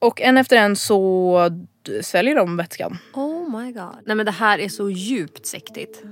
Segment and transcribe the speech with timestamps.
[0.00, 1.50] Och en efter en så
[2.02, 2.98] sväljer de vätskan.
[3.14, 3.96] Oh my god.
[4.04, 6.02] Nej men det här är så djupt sektigt.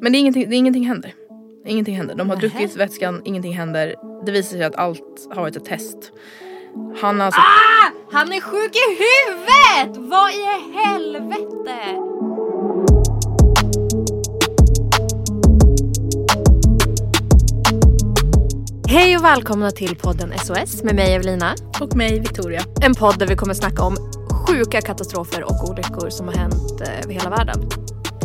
[0.00, 1.14] Men det är ingenting, det är ingenting händer.
[1.66, 2.14] Ingenting händer.
[2.14, 3.94] De har druckit vätskan, ingenting händer.
[4.26, 6.12] Det visar sig att allt har varit ett test.
[7.00, 7.40] Han har alltså...
[8.12, 10.10] Han är sjuk i huvudet!
[10.10, 10.44] Vad i
[10.78, 11.78] helvete?
[19.18, 21.54] Och välkomna till podden SOS med mig Evelina.
[21.80, 22.62] Och mig, Victoria.
[22.82, 23.96] En podd där vi kommer snacka om
[24.46, 27.68] sjuka katastrofer och olyckor som har hänt eh, över hela världen.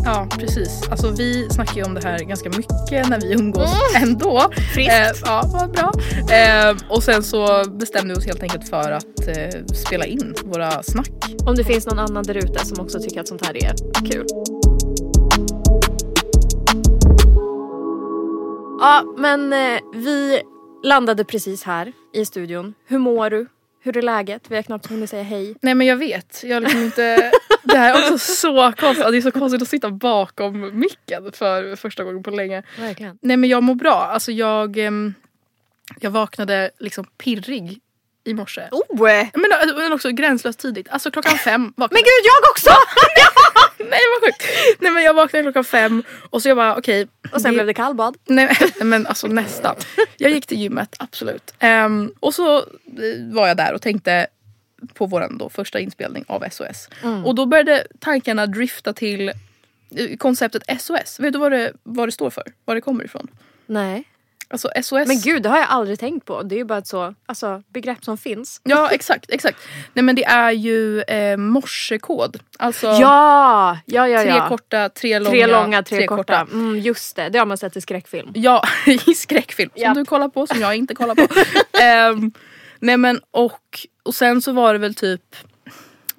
[0.05, 0.89] Ja, precis.
[0.91, 4.41] Alltså vi snackar ju om det här ganska mycket när vi umgås ändå.
[4.73, 4.93] Friskt.
[4.93, 5.91] Eh, ja, vad bra.
[6.35, 10.83] Eh, och sen så bestämde vi oss helt enkelt för att eh, spela in våra
[10.83, 11.11] snack.
[11.45, 13.73] Om det finns någon annan där ute som också tycker att sånt här är
[14.11, 14.25] kul.
[18.79, 20.41] Ja, men eh, vi
[20.83, 22.73] landade precis här i studion.
[22.85, 23.47] Hur mår du?
[23.79, 24.51] Hur är läget?
[24.51, 25.55] Vi har knappt hunnit säga hej.
[25.61, 26.43] Nej men jag vet.
[26.43, 27.31] Jag har liksom inte...
[27.63, 29.05] Det här är också så konstigt.
[29.11, 32.63] Det är så konstigt att sitta bakom micken för första gången på länge.
[32.79, 33.17] Verkligen.
[33.21, 33.93] Nej men jag mår bra.
[33.93, 35.13] Alltså jag, ehm,
[35.99, 37.79] jag vaknade liksom pirrig
[38.23, 38.67] i morse.
[38.71, 39.09] Oh!
[39.33, 40.87] Men, men också gränslöst tidigt.
[40.89, 42.69] Alltså klockan fem vaknade Men gud, jag också!
[43.89, 44.43] Nej vad sjukt!
[44.81, 47.07] Nej men jag vaknade klockan fem och så jag bara okej.
[47.31, 48.17] och sen blev det kallbad.
[48.25, 49.75] Nej men- alltså nästan.
[50.17, 51.53] Jag gick till gymmet, absolut.
[51.59, 52.63] Ehm, och så eh,
[53.31, 54.27] var jag där och tänkte
[54.93, 56.89] på vår då första inspelning av SOS.
[57.03, 57.25] Mm.
[57.25, 61.19] Och då började tankarna drifta till eh, konceptet SOS.
[61.19, 62.43] Vet du vad det, vad det står för?
[62.65, 63.27] Var det kommer ifrån?
[63.65, 64.03] Nej.
[64.53, 65.07] Alltså SOS.
[65.07, 66.43] Men gud, det har jag aldrig tänkt på.
[66.43, 68.61] Det är ju bara ett så, alltså, begrepp som finns.
[68.63, 69.57] Ja exakt, exakt.
[69.93, 72.39] Nej men det är ju eh, morsekod.
[72.59, 73.77] Alltså Ja!
[73.85, 74.47] Ja, ja, tre ja.
[74.49, 76.47] korta, tre långa, tre långa, tre, korta.
[76.51, 78.31] Mm, just det, det har man sett i skräckfilm.
[78.35, 78.63] Ja,
[79.05, 79.93] i skräckfilm som Ja.
[79.93, 81.27] du kollar på som jag inte kollar på.
[81.83, 82.31] Ehm,
[82.79, 83.59] nej men och,
[84.03, 85.35] och sen så var det väl typ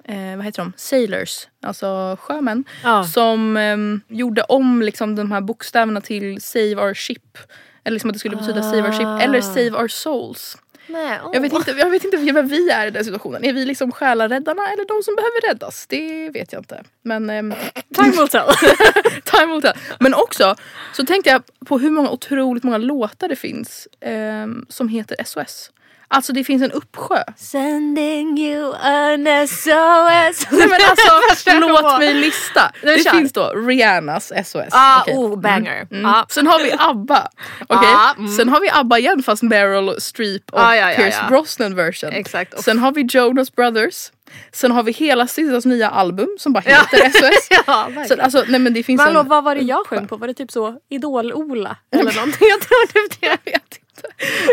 [0.03, 0.73] eh, vad heter de?
[0.77, 2.63] Sailors, alltså sjömän.
[2.83, 3.03] Ja.
[3.03, 7.37] Som ehm, gjorde om liksom de här bokstäverna till Save Our Ship.
[7.85, 10.57] Eller liksom att det skulle betyda Save Our Ship eller Save Our Souls.
[10.87, 13.45] Nej, Jag vet inte, jag vet inte vem vi är i den situationen.
[13.45, 15.87] Är vi liksom själaräddarna eller de som behöver räddas?
[15.87, 16.83] Det vet jag inte.
[17.01, 17.53] Men ehm,
[17.95, 18.47] Time will tell.
[19.23, 19.73] Time will tell.
[19.99, 20.55] Men också
[20.93, 25.71] så tänkte jag på hur många otroligt många låtar det finns ehm, som heter SOS.
[26.15, 27.23] Alltså det finns en uppsjö.
[27.37, 30.47] Sending you an SOS.
[30.51, 32.71] Nej men alltså låt mig lista.
[32.81, 33.11] Det kör.
[33.11, 34.55] finns då Rihannas SOS.
[34.71, 35.13] Ah, Okej.
[35.17, 35.87] oh, banger.
[35.91, 36.05] Mm.
[36.05, 36.25] Ah.
[36.29, 37.27] Sen har vi ABBA.
[37.67, 37.89] Okej?
[37.95, 38.31] Ah, mm.
[38.31, 41.27] Sen har vi ABBA igen fast Meryl Streep och Ah, ja, ja, Pierce ja.
[41.29, 42.11] Brosnan version.
[42.13, 42.63] Exakt.
[42.63, 44.11] Sen har vi Jonas Brothers.
[44.51, 47.47] Sen har vi hela SZAs nya album som bara heter SOS.
[47.67, 47.89] Ja.
[48.07, 50.17] Så, alltså, nej, men det finns Men hallå, en vad var det jag sjöng på?
[50.17, 51.77] Var det typ så Idol-Ola?
[51.91, 52.47] Eller någonting?
[52.47, 53.27] Jag tror typ det.
[53.27, 53.84] Jag vet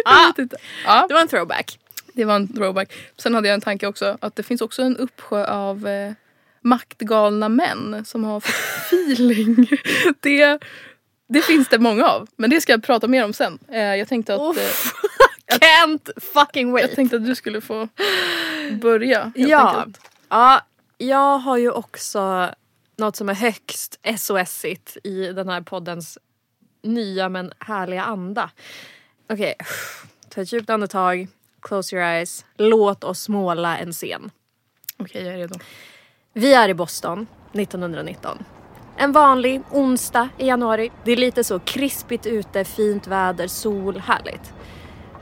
[0.04, 0.32] Ah.
[0.84, 1.06] Ja.
[1.08, 1.78] Det var en throwback.
[2.12, 2.92] Det var en throwback.
[3.18, 6.12] Sen hade jag en tanke också att det finns också en uppsjö av eh,
[6.60, 8.54] maktgalna män som har fått
[8.86, 9.68] feeling.
[10.20, 10.58] Det,
[11.28, 12.28] det finns det många av.
[12.36, 13.58] Men det ska jag prata mer om sen.
[13.68, 14.92] Eh, jag, tänkte att, eh, Uff.
[15.60, 16.86] Can't fucking wait.
[16.86, 17.88] jag tänkte att du skulle få
[18.72, 19.32] börja.
[19.34, 19.68] Ja.
[19.68, 20.10] enkelt.
[20.28, 20.60] ja,
[20.98, 22.50] jag har ju också
[22.96, 26.18] något som är högst SOS-igt i den här poddens
[26.82, 28.50] nya men härliga anda.
[29.30, 29.54] Okej,
[30.28, 31.28] ta ett djupt andetag.
[31.60, 32.44] Close your eyes.
[32.56, 34.30] Låt oss måla en scen.
[34.96, 35.54] Okej, jag är redo.
[36.32, 38.44] Vi är i Boston 1919.
[38.96, 40.90] En vanlig onsdag i januari.
[41.04, 44.54] Det är lite så krispigt ute, fint väder, sol, härligt.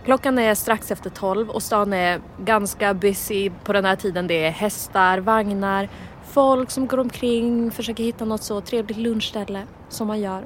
[0.04, 4.26] Klockan är strax efter 12 och stan är ganska busy på den här tiden.
[4.26, 5.88] Det är hästar, vagnar,
[6.30, 10.44] folk som går omkring, försöker hitta något så trevligt lunchställe som man gör.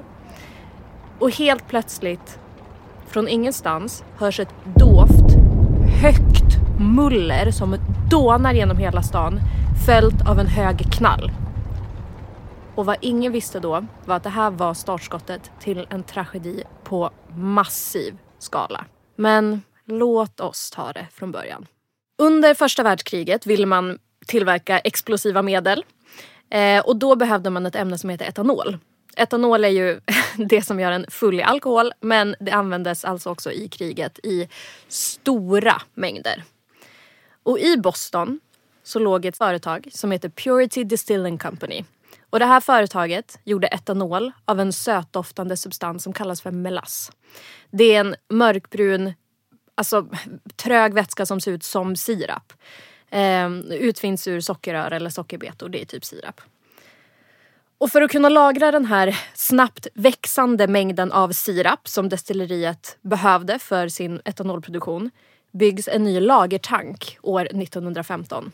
[1.19, 2.39] Och helt plötsligt,
[3.15, 5.33] från ingenstans, hörs ett dovt,
[6.01, 7.77] högt muller som
[8.11, 9.39] dånar genom hela stan
[9.85, 11.31] följt av en hög knall.
[12.75, 17.09] Och vad ingen visste då var att det här var startskottet till en tragedi på
[17.35, 18.85] massiv skala.
[19.15, 21.65] Men låt oss ta det från början.
[22.17, 25.85] Under första världskriget ville man tillverka explosiva medel
[26.49, 28.77] eh, och då behövde man ett ämne som heter etanol.
[29.17, 29.99] Etanol är ju
[30.49, 34.47] det som gör en full i alkohol men det användes alltså också i kriget i
[34.87, 36.43] stora mängder.
[37.43, 38.39] Och i Boston
[38.83, 41.83] så låg ett företag som heter Purity Distilling Company.
[42.29, 47.11] Och det här företaget gjorde etanol av en sötdoftande substans som kallas för melass.
[47.71, 49.13] Det är en mörkbrun,
[49.75, 50.07] alltså
[50.55, 52.53] trög vätska som ser ut som sirap.
[53.09, 56.41] Ehm, utvinns ur sockerrör eller sockerbetor, det är typ sirap.
[57.77, 63.59] Och för att kunna lagra den här snabbt växande mängden av sirap som destilleriet behövde
[63.59, 65.11] för sin etanolproduktion
[65.53, 68.51] byggs en ny lagertank år 1915.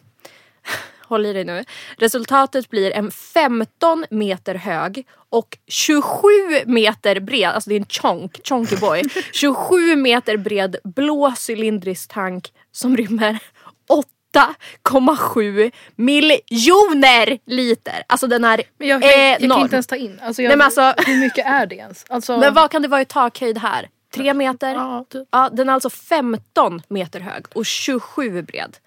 [1.07, 1.63] Håll i dig nu.
[1.97, 6.27] Resultatet blir en 15 meter hög och 27
[6.65, 9.03] meter bred, alltså det är en chonk, chonky boy.
[9.33, 13.39] 27 meter bred blå cylindrisk tank som rymmer
[14.33, 18.03] 8,7 miljoner liter.
[18.07, 19.61] Alltså den är Men jag, jag, jag kan enorm.
[19.61, 20.19] inte ens ta in.
[20.23, 22.05] Alltså, jag, Nej, men alltså- Hur mycket är det ens?
[22.09, 23.89] Alltså, Men vad kan det vara i takhöjd här?
[24.13, 24.73] Tre meter?
[24.73, 25.27] Ja, typ.
[25.31, 28.77] Ja, den är alltså 15 meter hög och 27 bred.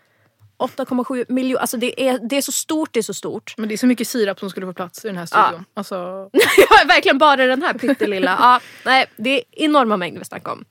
[0.58, 1.60] 8,7 miljoner.
[1.60, 3.54] Alltså det är, det är så stort, det är så stort.
[3.56, 5.64] Men det är så mycket sirap som skulle få plats i den här studion.
[5.74, 5.94] Alltså,
[6.32, 8.36] Ja, verkligen bara den här pyttelilla.
[8.40, 10.64] Ja, nej, det är enorma mängder vi snackar om.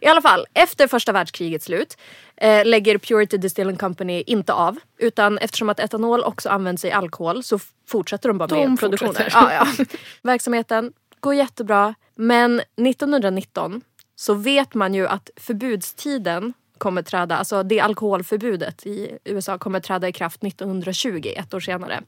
[0.00, 1.96] I alla fall, efter första världskrigets slut
[2.36, 4.78] eh, lägger Purity Distilling Company inte av.
[4.98, 7.58] Utan eftersom att etanol också används i alkohol så
[7.88, 9.22] fortsätter de bara De med produktionen.
[9.32, 9.84] Ja, ja.
[10.22, 11.94] Verksamheten går jättebra.
[12.14, 13.80] Men 1919
[14.16, 20.08] så vet man ju att förbudstiden kommer träda, alltså det alkoholförbudet i USA kommer träda
[20.08, 22.00] i kraft 1920, ett år senare.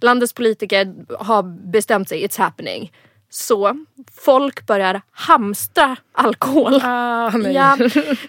[0.00, 2.92] Landets politiker har bestämt sig, it's happening.
[3.30, 3.84] Så
[4.14, 6.80] folk börjar hamstra alkohol.
[6.82, 7.52] ah, nej.
[7.52, 7.78] Ja,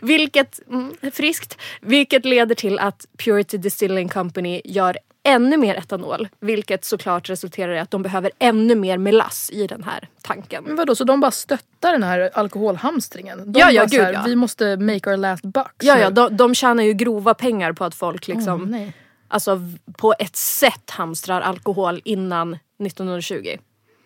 [0.02, 4.98] vilket, mm, friskt, vilket leder till att Purity Distilling Company gör
[5.28, 6.28] ännu mer etanol.
[6.40, 10.64] Vilket såklart resulterar i att de behöver ännu mer melass i den här tanken.
[10.64, 13.54] Men vadå, så de bara stöttar den här alkoholhamstringen?
[13.54, 14.24] De Ja, ja, gud, här, ja.
[14.26, 15.86] Vi måste make our last bucks.
[15.86, 18.94] Ja, ja, de, de tjänar ju grova pengar på att folk liksom, Åh, nej.
[19.28, 19.62] alltså
[19.98, 23.58] på ett sätt hamstrar alkohol innan 1920.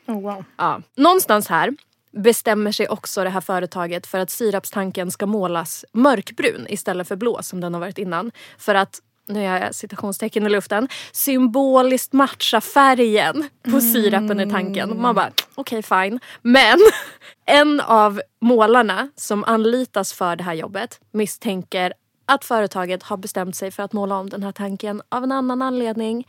[0.07, 0.43] Oh, wow.
[0.57, 0.81] Ja.
[0.95, 1.73] Någonstans här
[2.11, 7.43] bestämmer sig också det här företaget för att sirapstanken ska målas mörkbrun istället för blå
[7.43, 8.31] som den har varit innan.
[8.57, 9.01] För att,
[9.33, 15.01] nu gör jag citationstecken i luften, symboliskt matcha färgen på sirapen i tanken.
[15.01, 16.19] Man bara, okej fine.
[16.41, 16.79] Men
[17.45, 21.93] en av målarna som anlitas för det här jobbet misstänker
[22.25, 25.61] att företaget har bestämt sig för att måla om den här tanken av en annan
[25.61, 26.27] anledning.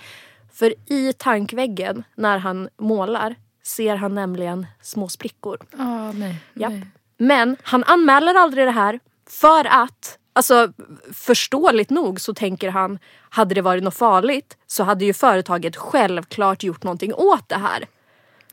[0.52, 5.58] För i tankväggen när han målar ser han nämligen små sprickor.
[5.78, 6.36] Ah, nej.
[6.54, 6.72] Japp.
[6.72, 6.86] nej.
[7.18, 10.72] Men han anmäler aldrig det här för att, alltså
[11.12, 12.98] förståeligt nog så tänker han,
[13.30, 17.86] hade det varit något farligt så hade ju företaget självklart gjort någonting åt det här.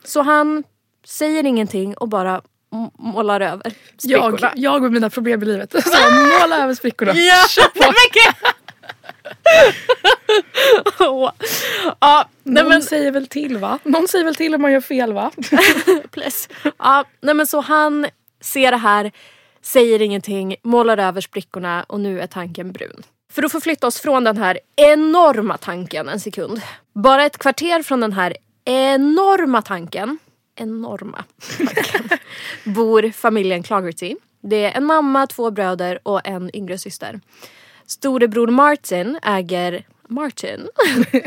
[0.03, 0.63] Så han
[1.05, 2.41] säger ingenting och bara
[2.97, 4.37] målar över sprickorna.
[4.41, 5.71] Jag, jag med mina problem i livet.
[5.83, 7.13] Så måla över sprickorna.
[7.13, 8.33] Ja, verkligen!
[10.99, 11.31] Åh.
[11.99, 13.79] ja, nej Någon men, säger väl till va?
[13.83, 15.31] Någon säger väl till om man gör fel va?
[16.11, 16.49] Plus.
[16.77, 18.07] Ja, nej men så han
[18.41, 19.11] ser det här,
[19.69, 23.03] säger ingenting, målar över sprickorna och nu är tanken brun.
[23.31, 26.61] För att förflytta oss från den här enorma tanken en sekund.
[26.93, 30.17] Bara ett kvarter från den här enorma tanken,
[30.55, 31.23] enorma
[31.57, 32.17] tanken,
[32.75, 34.15] bor familjen Clagerty.
[34.41, 37.19] Det är en mamma, två bröder och en yngre syster.
[37.85, 40.67] Storebror Martin äger Martin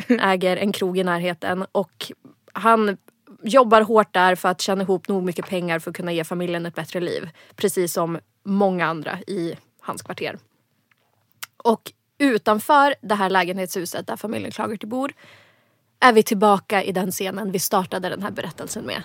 [0.21, 2.13] äger en krog i närheten och
[2.53, 2.97] han
[3.43, 6.67] jobbar hårt där för att tjäna ihop nog mycket pengar för att kunna ge familjen
[6.67, 7.31] ett bättre liv.
[7.57, 10.39] Precis som många andra i hans kvarter.
[11.57, 15.13] Och utanför det här lägenhetshuset där familjen Klagerty bor
[16.01, 19.03] är vi tillbaka i den scenen vi startade den här berättelsen med.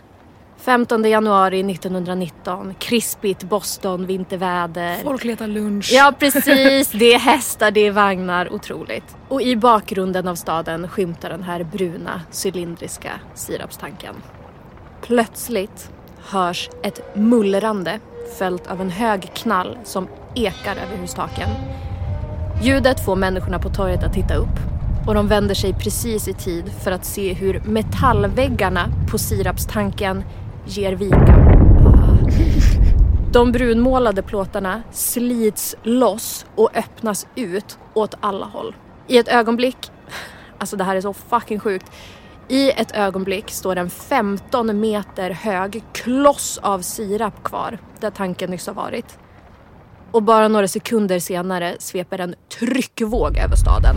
[0.57, 4.95] 15 januari 1919, krispigt Boston, vinterväder.
[5.03, 5.89] Folk letar lunch.
[5.93, 9.15] Ja precis, det är hästar, det är vagnar, otroligt.
[9.27, 14.15] Och i bakgrunden av staden skymtar den här bruna cylindriska sirapstanken.
[15.01, 17.99] Plötsligt hörs ett mullrande
[18.37, 21.49] följt av en hög knall som ekar över hustaken.
[22.63, 26.71] Ljudet får människorna på torget att titta upp och de vänder sig precis i tid
[26.83, 30.23] för att se hur metallväggarna på sirapstanken
[30.67, 31.57] ger vika.
[33.31, 38.75] De brunmålade plåtarna slits loss och öppnas ut åt alla håll.
[39.07, 39.77] I ett ögonblick,
[40.57, 41.91] alltså det här är så fucking sjukt.
[42.47, 48.67] I ett ögonblick står en 15 meter hög kloss av sirap kvar där tanken nyss
[48.67, 49.17] har varit.
[50.11, 53.95] Och bara några sekunder senare sveper en tryckvåg över staden.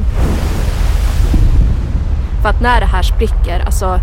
[2.43, 3.99] För att när det här spricker, alltså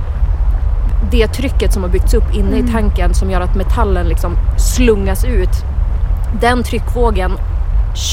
[1.11, 4.35] det trycket som har byggts upp inne i tanken som gör att metallen liksom
[4.75, 5.49] slungas ut.
[6.41, 7.31] Den tryckvågen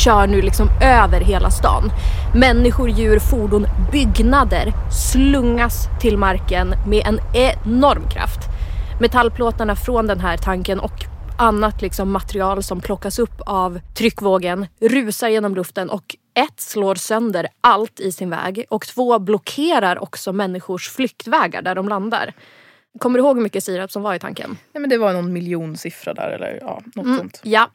[0.05, 1.93] kör nu liksom över hela stan.
[2.35, 4.73] Människor, djur, fordon, byggnader
[5.13, 8.41] slungas till marken med en enorm kraft.
[9.01, 11.05] Metallplåtarna från den här tanken och
[11.39, 17.49] annat liksom material som plockas upp av tryckvågen rusar genom luften och ett slår sönder
[17.61, 22.35] allt i sin väg och två blockerar också människors flyktvägar där de landar.
[22.99, 24.59] Kommer du ihåg hur mycket sirap som var i tanken?
[24.73, 27.41] Nej, men det var någon miljonsiffra där eller ja, något Mm, sånt.
[27.43, 27.71] ja,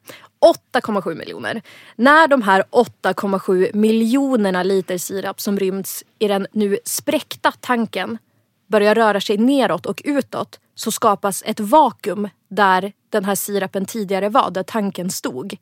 [0.74, 1.62] 8,7 miljoner.
[1.96, 8.18] När de här 8,7 miljonerna liter sirap som rymts i den nu spräckta tanken
[8.68, 14.30] börjar röra sig neråt och utåt så skapas ett vakuum där den här sirapen tidigare
[14.30, 15.58] var, där tanken stod.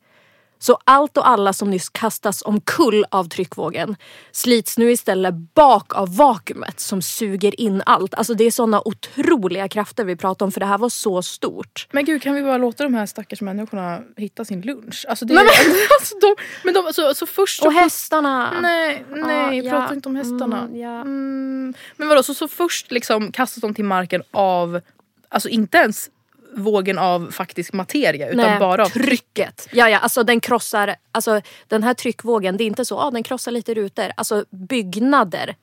[0.58, 3.96] Så allt och alla som nyss kastas omkull av tryckvågen
[4.32, 8.14] slits nu istället bak av vakuumet som suger in allt.
[8.14, 11.86] Alltså det är såna otroliga krafter vi pratar om för det här var så stort.
[11.92, 15.04] Men gud kan vi bara låta de här stackars människorna hitta sin lunch?
[15.08, 15.44] Alltså det, Men-
[16.00, 16.34] alltså de,
[16.64, 17.64] men de, så, så först...
[17.64, 18.60] Och hästarna.
[18.60, 20.62] Nej, nej, Ja, prata inte om hästarna.
[20.62, 21.00] Mm, ja.
[21.00, 24.80] Mm, men vadå, så, så först liksom kastas de till marken av,
[25.28, 26.10] alltså inte ens
[26.56, 29.68] vågen av faktisk materia utan Nej, bara av trycket.
[29.72, 33.22] Ja, ja, alltså den krossar, alltså den här tryckvågen, det är inte så, ah, den
[33.22, 34.06] krossar lite rutor.
[34.16, 35.56] Alltså byggnader.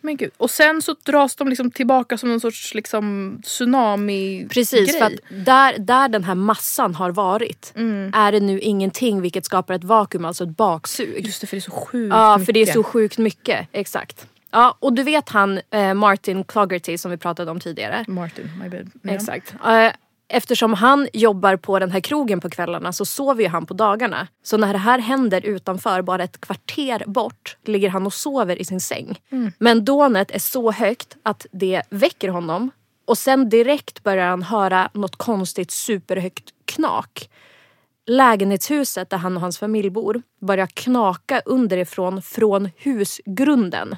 [0.00, 0.30] Men gud.
[0.36, 4.98] Och sen så dras de liksom tillbaka som någon sorts liksom tsunami Precis, grej.
[4.98, 8.12] för att där, där den här massan har varit Mm.
[8.14, 11.26] är det nu ingenting vilket skapar ett vakuum, alltså ett baksug.
[11.26, 12.74] Just det, för det är så sjukt Ja, för det är mycket.
[12.74, 13.68] så sjukt mycket.
[13.72, 14.26] Exakt.
[14.50, 18.04] Ja, och du vet han eh, Martin Clougherty som vi pratade om tidigare.
[18.08, 18.90] Martin, my bad.
[19.02, 19.10] Ja.
[19.10, 19.54] Exakt.
[19.66, 19.92] Eh,
[20.30, 24.28] Eftersom han jobbar på den här krogen på kvällarna så sover ju han på dagarna.
[24.42, 28.64] Så när det här händer utanför, bara ett kvarter bort, ligger han och sover i
[28.64, 29.20] sin säng.
[29.58, 32.70] Men dånet är så högt att det väcker honom.
[33.04, 37.30] Och sen direkt börjar han höra något konstigt superhögt knak.
[38.06, 43.96] Lägenhetshuset där han och hans familj bor börjar knaka underifrån från husgrunden.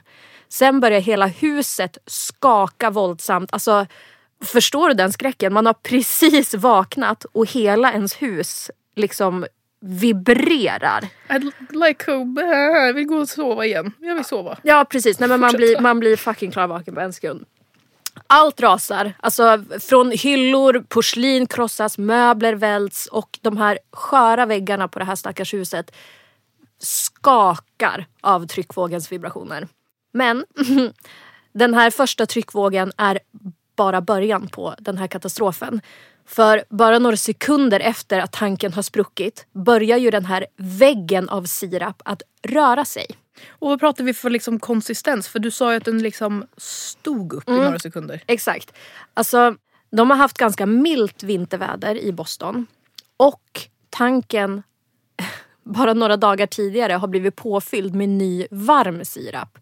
[0.52, 3.52] Sen börjar hela huset skaka våldsamt.
[3.52, 3.86] Alltså,
[4.44, 5.52] förstår du den skräcken?
[5.52, 9.46] Man har precis vaknat och hela ens hus liksom
[9.80, 11.08] vibrerar.
[11.28, 11.52] I'd
[11.86, 13.92] like to, jag vill gå och sova igen.
[13.98, 14.58] Jag vill sova.
[14.62, 17.44] Ja precis, Nej, men man, blir, man blir fucking klarvaken på en sekund.
[18.26, 19.12] Allt rasar.
[19.20, 25.16] Alltså från hyllor, porslin krossas, möbler välts och de här sköra väggarna på det här
[25.16, 25.92] stackars huset
[26.78, 29.68] skakar av tryckvågens vibrationer.
[30.12, 30.44] Men
[31.52, 33.18] den här första tryckvågen är
[33.76, 35.80] bara början på den här katastrofen.
[36.26, 41.44] För bara några sekunder efter att tanken har spruckit börjar ju den här väggen av
[41.44, 43.06] sirap att röra sig.
[43.48, 45.28] Och vad pratar vi för liksom konsistens?
[45.28, 48.22] För du sa ju att den liksom stod upp i några sekunder.
[48.26, 48.72] Exakt.
[49.14, 49.54] Alltså,
[49.90, 52.66] de har haft ganska milt vinterväder i Boston.
[53.16, 54.62] Och tanken
[55.64, 59.58] bara några dagar tidigare har blivit påfylld med ny varm sirap.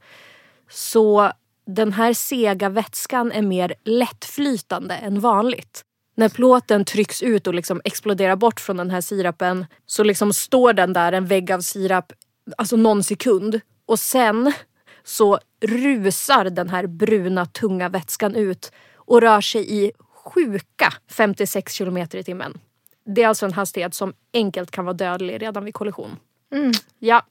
[0.68, 1.32] Så
[1.66, 5.82] den här sega vätskan är mer lättflytande än vanligt.
[6.16, 10.72] När plåten trycks ut och liksom exploderar bort från den här sirapen så liksom står
[10.72, 12.12] den där, en vägg av sirap,
[12.56, 13.60] alltså någon sekund.
[13.86, 14.52] Och sen
[15.04, 19.92] så rusar den här bruna tunga vätskan ut och rör sig i
[20.24, 22.58] sjuka 56 kilometer i timmen.
[23.06, 26.16] Det är alltså en hastighet som enkelt kan vara dödlig redan vid kollision.
[26.98, 27.22] Ja,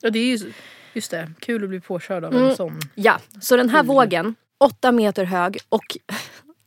[0.00, 0.52] Ja, det är ju,
[0.96, 2.48] just det, kul att bli påkörd av Mm.
[2.48, 2.80] en sån.
[2.94, 3.18] ja.
[3.40, 5.96] Så den här vågen, åtta meter hög och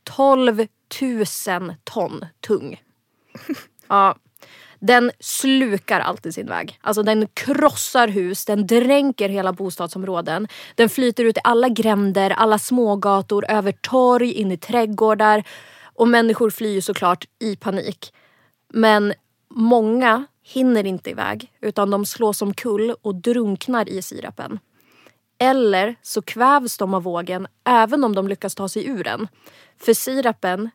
[0.04, 0.66] 12
[1.02, 2.82] 000 ton tung.
[3.88, 4.16] Ja.
[4.82, 6.78] Den slukar allt i sin väg.
[6.80, 10.48] Alltså den krossar hus, den dränker hela bostadsområden.
[10.74, 15.42] Den flyter ut i alla gränder, alla smågator, över torg, in i trädgårdar.
[15.82, 18.12] Och människor flyr såklart i panik.
[18.72, 19.12] Men
[19.54, 24.58] många hinner inte iväg utan de slås omkull och drunknar i sirapen.
[25.38, 29.28] Eller så kvävs de av vågen även om de lyckas ta sig ur den.
[29.78, 30.70] För sirapen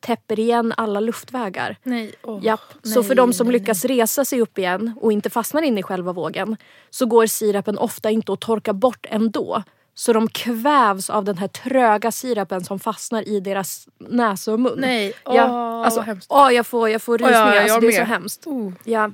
[0.00, 1.76] täpper igen alla luftvägar.
[1.82, 2.14] Nej.
[2.22, 2.74] åh, Japp.
[2.82, 5.78] Så nej, för de som nej, lyckas resa sig upp igen och inte fastnar in
[5.78, 6.56] i själva vågen
[6.90, 9.62] så går sirapen ofta inte att torka bort ändå.
[9.94, 14.74] Så de kvävs av den här tröga sirapen som fastnar i deras näsa och mun.
[14.76, 16.26] Nej, åh, ja, alltså, vad hemskt.
[16.30, 17.54] åh, jag får, jag får ja, rysningar.
[17.54, 18.46] jag alltså, det är så hemskt.
[18.46, 18.72] Oh.
[18.84, 19.10] Ja.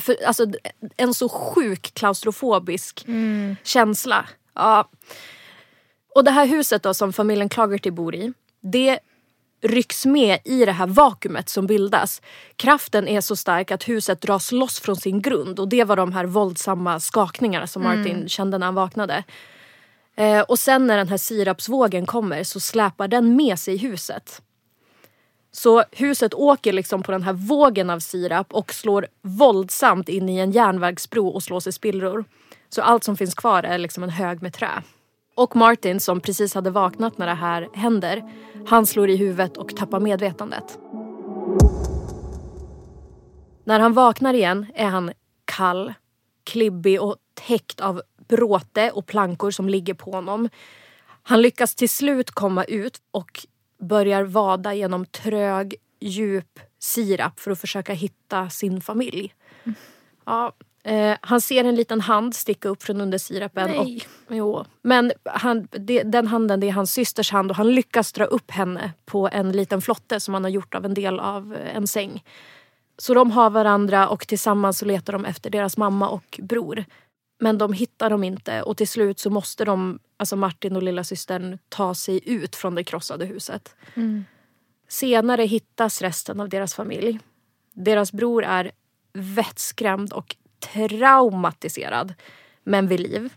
[0.00, 0.46] För, alltså,
[0.96, 3.56] en så sjuk klaustrofobisk Mm.
[3.62, 4.24] känsla.
[4.54, 4.88] Ja.
[6.14, 8.32] Och det här huset då som familjen Clagerty bor i.
[8.62, 8.98] Det
[9.62, 12.22] rycks med i det här vakuumet som bildas.
[12.56, 16.12] Kraften är så stark att huset dras loss från sin grund och det var de
[16.12, 19.24] här våldsamma skakningarna som Martin kände när han vaknade.
[20.16, 24.42] Eh, och sen när den här sirapsvågen kommer så släpar den med sig huset.
[25.52, 30.38] Så huset åker liksom på den här vågen av sirap och slår våldsamt in i
[30.38, 32.24] en järnvägsbro och slås i spillror.
[32.68, 34.82] Så allt som finns kvar är liksom en hög med trä.
[35.34, 38.22] Och Martin som precis hade vaknat när det här händer,
[38.66, 40.78] han slår i huvudet och tappar medvetandet.
[43.64, 45.12] När han vaknar igen är han
[45.44, 45.94] kall,
[46.44, 50.48] klibbig och täckt av bråte och plankor som ligger på honom.
[51.22, 53.46] Han lyckas till slut komma ut och
[53.78, 59.34] börjar vada genom trög, djup sirap för att försöka hitta sin familj.
[60.24, 60.52] Ja,
[60.84, 63.70] eh, han ser en liten hand sticka upp från under sirapen.
[63.70, 64.06] Nej.
[64.28, 68.12] Och, jo, men han, det, den handen det är hans systers hand och han lyckas
[68.12, 71.54] dra upp henne på en liten flotte som han har gjort av en del av
[71.54, 72.24] eh, en säng.
[72.98, 76.84] Så de har varandra och tillsammans så letar de efter deras mamma och bror.
[77.38, 81.04] Men de hittar dem inte och till slut så måste de, alltså Martin och lilla
[81.04, 83.76] systern ta sig ut från det krossade huset.
[84.88, 87.20] Senare hittas resten av deras familj.
[87.72, 88.70] Deras bror är
[89.12, 92.14] vettskrämd och traumatiserad,
[92.64, 93.32] men vid liv.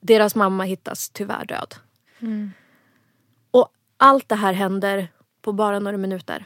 [0.00, 1.74] Deras mamma hittas tyvärr död.
[3.50, 5.08] Och allt det här händer
[5.42, 6.44] på bara några minuter.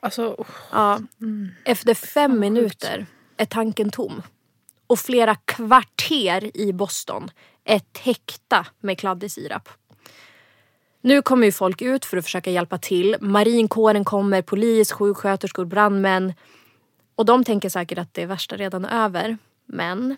[0.00, 1.00] Alltså, oh, Ja.
[1.64, 3.06] Efter fem minuter
[3.36, 4.22] är tanken tom.
[4.86, 7.30] Och flera kvarter i Boston
[7.64, 9.68] är täckta med kladdig sirap.
[11.00, 13.16] Nu kommer ju folk ut för att försöka hjälpa till.
[13.20, 16.34] Marinkåren kommer, polis, sjuksköterskor, brandmän.
[17.14, 19.38] Och de tänker säkert att det värsta redan är över.
[19.66, 20.16] Men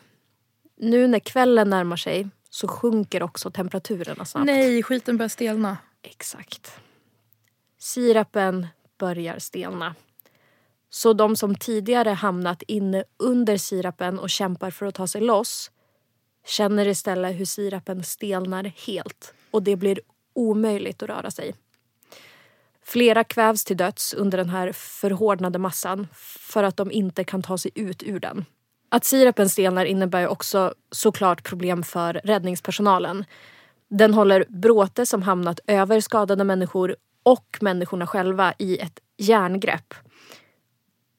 [0.76, 4.46] nu när kvällen närmar sig så sjunker också temperaturerna snabbt.
[4.46, 5.76] nej, skiten börjar stelna.
[6.02, 6.72] Exakt.
[7.78, 8.66] Sirapen
[8.98, 9.94] börjar stelna.
[10.90, 15.70] Så de som tidigare hamnat inne under sirapen och kämpar för att ta sig loss
[16.46, 20.00] känner istället hur sirapen stelnar helt och det blir
[20.34, 21.54] omöjligt att röra sig.
[22.84, 26.06] Flera kvävs till döds under den här förhårdnade massan
[26.38, 28.44] för att de inte kan ta sig ut ur den.
[28.88, 33.24] Att sirapen stelnar innebär också såklart problem för räddningspersonalen.
[33.88, 39.94] Den håller bråte som hamnat över skadade människor och människorna själva i ett järngrepp.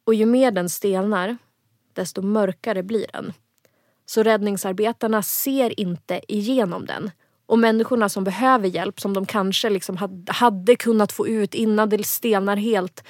[0.08, 1.38] Och ju mer den stelnar,
[1.94, 3.34] desto mörkare blir den.
[4.06, 7.12] Så räddningsarbetarna ser inte igenom den.
[7.46, 12.06] Och människorna som behöver hjälp, som de kanske liksom hade, kunnat få ut innan det
[12.06, 13.04] stelnar helt,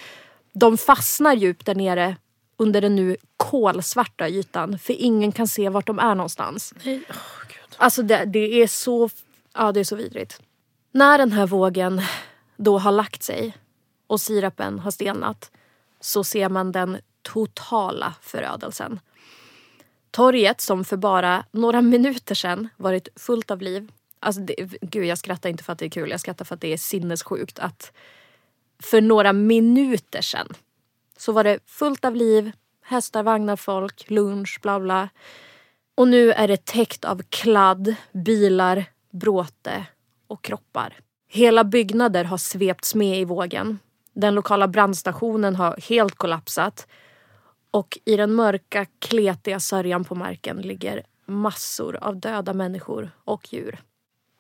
[0.54, 2.16] de fastnar djupt där nere
[2.58, 4.80] under den nu kolsvarta ytan.
[4.80, 6.74] För ingen kan se vart de är någonstans.
[6.84, 7.16] Nej, åh,
[7.48, 7.76] gud.
[7.78, 9.10] Alltså det, det är så
[9.54, 10.42] ja, det är så vidrigt.
[10.92, 12.02] När den här vågen
[12.56, 13.58] då har lagt sig
[14.08, 15.52] och sirapen har stelnat
[16.00, 19.00] så ser man den totala förödelsen.
[20.12, 23.92] Torget som för bara några minuter sedan varit fullt av liv.
[24.20, 26.62] Alltså det, gud, jag skrattar inte för att det är kul, jag skrattar för att
[26.62, 27.92] det är sinnessjukt att
[28.84, 30.48] för några minuter sedan
[31.18, 35.10] så var det fullt av liv, hästar, vagnar, folk, lunch, bla bla.
[35.96, 39.86] Och nu är det täckt av kladd, bilar, bråte
[40.28, 40.94] och kroppar.
[41.28, 43.80] Hela byggnader har svepts med i vågen.
[44.20, 46.88] Den lokala brandstationen har helt kollapsat.
[47.72, 53.80] Och i den mörka, kletiga sörjan på marken ligger massor av döda människor och djur.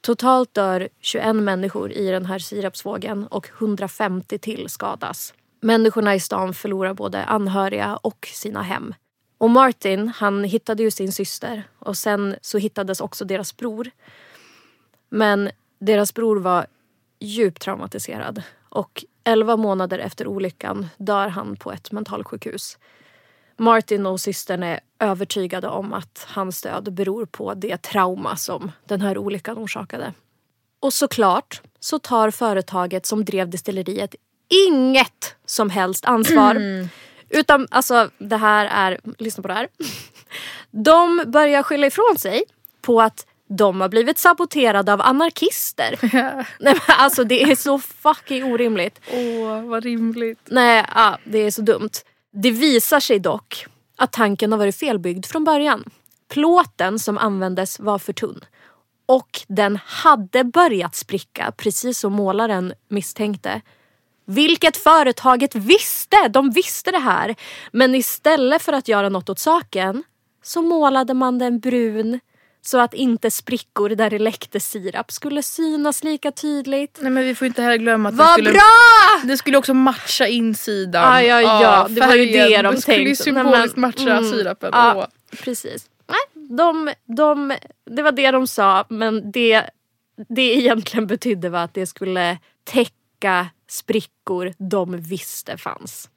[0.01, 5.33] Totalt dör 21 människor i den här sirapsvågen och 150 till skadas.
[5.61, 8.93] Människorna i stan förlorar både anhöriga och sina hem.
[9.37, 13.91] Och Martin, han hittade ju sin syster och sen så hittades också deras bror.
[15.09, 16.67] Men deras bror var
[17.19, 22.77] djupt traumatiserad och 11 månader efter olyckan dör han på ett mentalsjukhus.
[23.57, 29.01] Martin och systern är övertygade om att hans död beror på det trauma som den
[29.01, 30.13] här olyckan orsakade.
[30.79, 34.15] Och såklart så tar företaget som drev destilleriet
[34.67, 36.55] inget som helst ansvar.
[37.29, 39.67] Utan alltså det här är, lyssna på det här.
[40.71, 42.43] De börjar skylla ifrån sig
[42.81, 45.99] på att de har blivit saboterade av anarkister.
[46.11, 48.99] Nej, men alltså det är så fucking orimligt.
[49.11, 50.39] Åh, vad rimligt.
[50.45, 51.89] Nej, ja, det är så dumt.
[52.33, 53.65] Det visar sig dock
[53.97, 55.83] att tanken har varit felbyggd från början.
[56.29, 58.39] Plåten som användes var för tunn.
[59.05, 63.61] Och den hade börjat spricka, precis som målaren misstänkte.
[64.25, 66.27] Vilket företaget visste!
[66.27, 67.35] De visste det här.
[67.71, 70.03] Men istället för att göra något åt saken
[70.43, 72.19] så målade man den brun
[72.67, 76.99] så att inte sprickor där det läckte sirap skulle synas lika tydligt.
[77.01, 78.61] Nej men vi får inte heller glömma att det Vad skulle, bra!
[79.23, 81.25] det skulle också matcha insidan.
[81.25, 81.87] Ja, ja, ja.
[81.89, 83.23] Det var ju det de Det skulle tänkte.
[83.23, 84.31] Symboliskt men- matcha mm.
[84.31, 84.69] sirapen.
[84.73, 85.07] Ja.
[85.43, 85.89] Precis.
[86.07, 89.63] Nej, de, de, det var det de sa men det
[90.29, 96.09] det egentligen betydde var att det skulle täcka sprickor de visste fanns.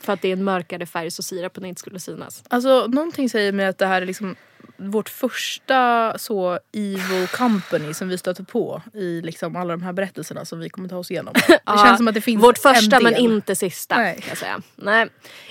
[0.00, 2.42] För att det är en mörkare färg så sirapen inte skulle synas.
[2.48, 4.36] Alltså någonting säger mig att det här är liksom
[4.78, 10.44] vårt första så evil company som vi stöter på i liksom alla de här berättelserna
[10.44, 11.34] som vi kommer ta oss igenom.
[11.48, 13.96] Det Ja, känns som att det finns Vårt första men inte sista.
[13.96, 14.14] Nej.
[14.20, 14.62] Kan jag säga.
[14.76, 15.08] Nej.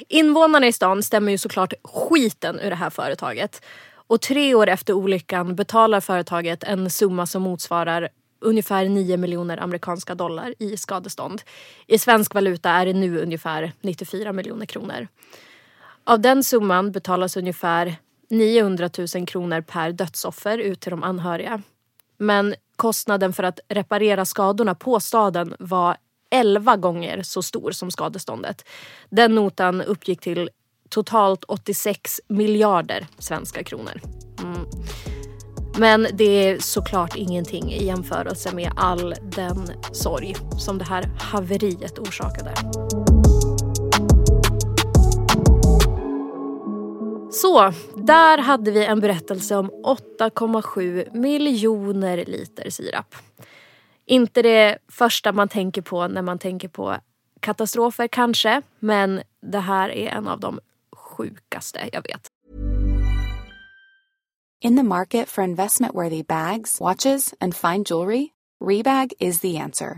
[0.09, 3.61] Invånarna i stan stämmer ju såklart skiten ur det här företaget.
[4.07, 8.09] Och tre år efter olyckan betalar företaget en summa som motsvarar
[8.41, 11.41] ungefär 9 miljoner amerikanska dollar i skadestånd.
[11.87, 15.07] I svensk valuta är det nu ungefär 94 miljoner kronor.
[16.03, 17.95] Av den summan betalas ungefär
[18.29, 21.61] 900 000 kronor per dödsoffer ut till de anhöriga.
[22.17, 25.97] Men kostnaden för att reparera skadorna på staden var
[26.31, 28.65] 11 gånger så stor som skadeståndet.
[29.09, 30.49] Den notan uppgick till
[30.89, 34.01] totalt 86 miljarder svenska kronor.
[34.43, 34.65] Mm.
[35.77, 41.99] Men det är såklart ingenting i jämförelse med all den sorg som det här haveriet
[41.99, 42.53] orsakade.
[47.41, 49.71] Så, där hade vi en berättelse om
[50.19, 53.15] 8,7 miljoner liter sirap.
[54.05, 56.95] Inte det första man tänker på när man tänker på
[57.39, 60.59] katastrofer kanske, men det här är en av de
[60.95, 62.27] sjukaste jag vet.
[64.61, 68.27] In the market for investment worthy bags, watches, and fine jewelry,
[68.65, 69.97] Rebag is the answer.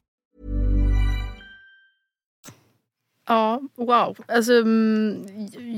[3.31, 4.17] Ja, wow.
[4.27, 5.25] Alltså, mm,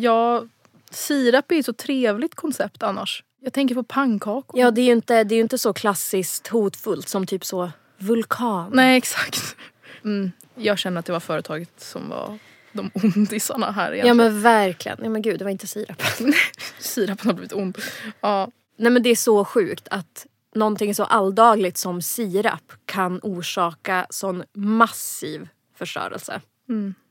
[0.01, 0.43] ja,
[0.91, 3.23] sirap är ju ett så trevligt koncept annars.
[3.41, 4.59] Jag tänker på pannkakor.
[4.59, 8.71] Ja, det är ju inte, det är inte så klassiskt hotfullt som typ så vulkan.
[8.73, 9.55] Nej, exakt.
[10.03, 12.37] Mm, jag känner att det var företaget som var
[12.71, 14.17] de ondisarna här Ja egentligen.
[14.17, 14.97] men verkligen.
[15.01, 16.33] Nej men gud, det var inte sirapen.
[16.79, 17.77] Sirapen har blivit ond.
[18.21, 18.51] Ja.
[18.77, 24.43] Nej men det är så sjukt att någonting så alldagligt som sirap kan orsaka sån
[24.53, 26.41] massiv förstörelse.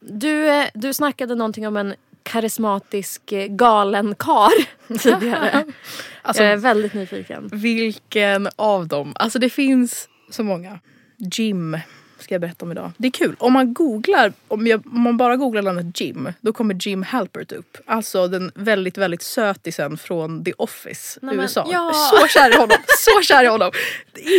[0.01, 4.53] Du, eh, du snackade någonting om en karismatisk eh, galen kar
[4.99, 5.65] tidigare.
[6.23, 7.49] Alltså, Jag är väldigt nyfiken.
[7.53, 9.13] vilken av dem?
[9.17, 10.79] Alltså det finns så många.
[11.17, 11.79] Jim
[12.23, 12.93] ska jag berätta om idag.
[12.97, 13.37] Det är kul.
[13.39, 17.53] Om man googlar, om, jag, om man bara googlar namnet Jim, då kommer Jim Halpert
[17.53, 17.77] upp.
[17.87, 21.69] Alltså den väldigt, väldigt sötisen från The Office, Nej, men, USA.
[21.73, 21.93] ja.
[21.93, 22.77] Så kär i honom.
[22.99, 23.71] Så kär i honom.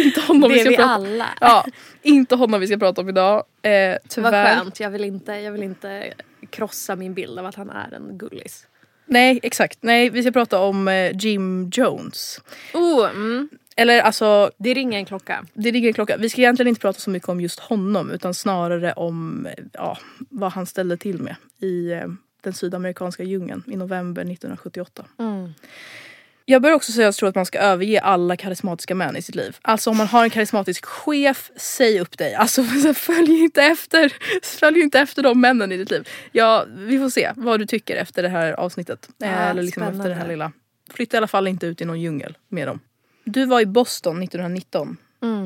[0.06, 1.30] Inte honom Det vi ska vi prata alla.
[1.42, 1.66] Ja,
[2.02, 3.44] inte honom vi ska prata om idag.
[3.62, 4.56] Eh, Vad tyvärr.
[4.56, 6.14] skönt, jag vill, inte, jag vill inte
[6.50, 8.68] krossa min bild av att han är en gullis.
[9.06, 9.78] Nej, exakt.
[9.82, 12.42] Nej, vi ska prata om eh, Jim Jones.
[12.74, 13.50] Oh, mm.
[13.76, 15.46] Eller alltså, Det ringer en klocka.
[15.54, 16.18] det ligger en klocka.
[16.18, 19.98] Vi ska egentligen inte prata så mycket om just honom utan snarare om ja,
[20.30, 22.08] vad han ställde till med i eh,
[22.44, 25.06] den sydamerikanska djungeln i november 1978.
[26.46, 29.22] Jag börjar också säga att jag tror att man ska överge alla karismatiska män i
[29.22, 29.58] sitt liv.
[29.62, 32.34] Alltså om man har en karismatisk chef, säg upp dig.
[32.36, 32.64] Alltså
[32.96, 34.14] följ inte efter,
[34.60, 36.08] följ inte efter de männen i ditt liv.
[36.32, 39.10] Ja, vi får se vad du tycker efter det här avsnittet.
[39.18, 40.34] Ja, Eller liksom efter det här spännande.
[40.34, 40.52] lilla.
[40.94, 42.80] Flytta i alla fall inte ut i någon djungel med dem.
[43.24, 44.98] Du var i Boston 1919.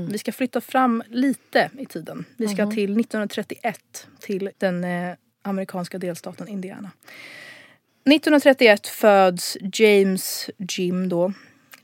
[0.10, 2.26] Vi ska flytta fram lite i tiden.
[2.38, 6.92] Vi ska till 1931 till den eh, amerikanska delstaten Indiana.
[8.06, 11.34] 1931 föds James Jim då.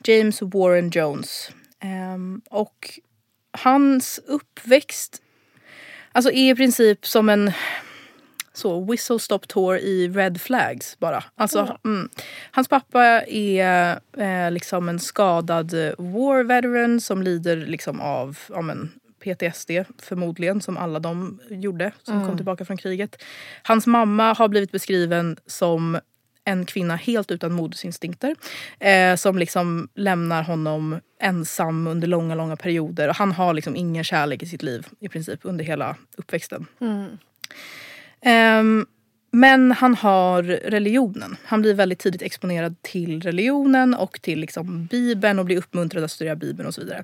[0.04, 1.52] James Warren Jones.
[1.80, 3.00] Ehm, och
[3.52, 5.22] hans uppväxt
[6.12, 7.52] alltså är i princip som en
[8.54, 11.24] så whistle stop tour i Red Flags bara.
[11.36, 12.10] Alltså, mm.
[12.52, 18.92] Hans pappa är eh, liksom en skadad war veteran som lider liksom av ja, men,
[19.24, 23.24] PTSD förmodligen som alla de gjorde som kom tillbaka från kriget.
[23.64, 26.00] Hans mamma har blivit beskriven som
[26.46, 28.36] en kvinna helt utan modersinstinkter.
[28.80, 33.10] Eh, som liksom lämnar honom ensam under långa, långa perioder.
[33.10, 36.66] Och han har liksom ingen kärlek i sitt liv i princip under hela uppväxten.
[38.24, 38.86] Ehm,
[39.32, 41.38] men han har religionen.
[41.46, 46.12] Han blir väldigt tidigt exponerad till religionen och till liksom Bibeln och blir uppmuntrad att
[46.12, 47.04] studera Bibeln och så vidare.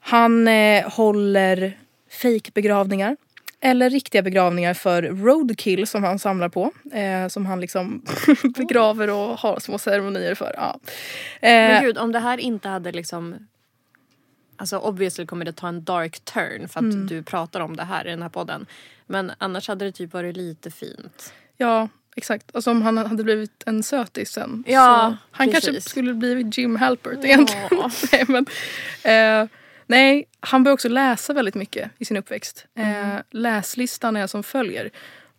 [0.00, 1.78] Han eh, håller
[2.10, 3.16] fejkbegravningar.
[3.64, 6.70] Eller riktiga begravningar för roadkill som han samlar på.
[6.92, 8.04] Eh, som han liksom
[8.56, 10.54] begraver och har små ceremonier för.
[10.56, 10.80] Ja.
[11.40, 13.34] Men Eh, gud, om det här inte hade liksom...
[14.62, 18.06] Alltså obviously kommer det ta en dark turn för att du pratar om det här
[18.06, 18.66] i den här podden.
[19.06, 21.32] Men annars hade det typ varit lite fint.
[21.56, 22.50] ja, exakt.
[22.54, 24.64] Alltså om han hade blivit en sötis sen.
[24.66, 25.90] Ja, så han kanske precis.
[25.90, 27.68] skulle blivit Jim Halpert egentligen.
[28.12, 28.46] nej, men,
[29.02, 29.48] eh,
[29.86, 32.66] nej, han började också läsa väldigt mycket i sin uppväxt.
[32.74, 34.90] Eh, läslistan är som följer.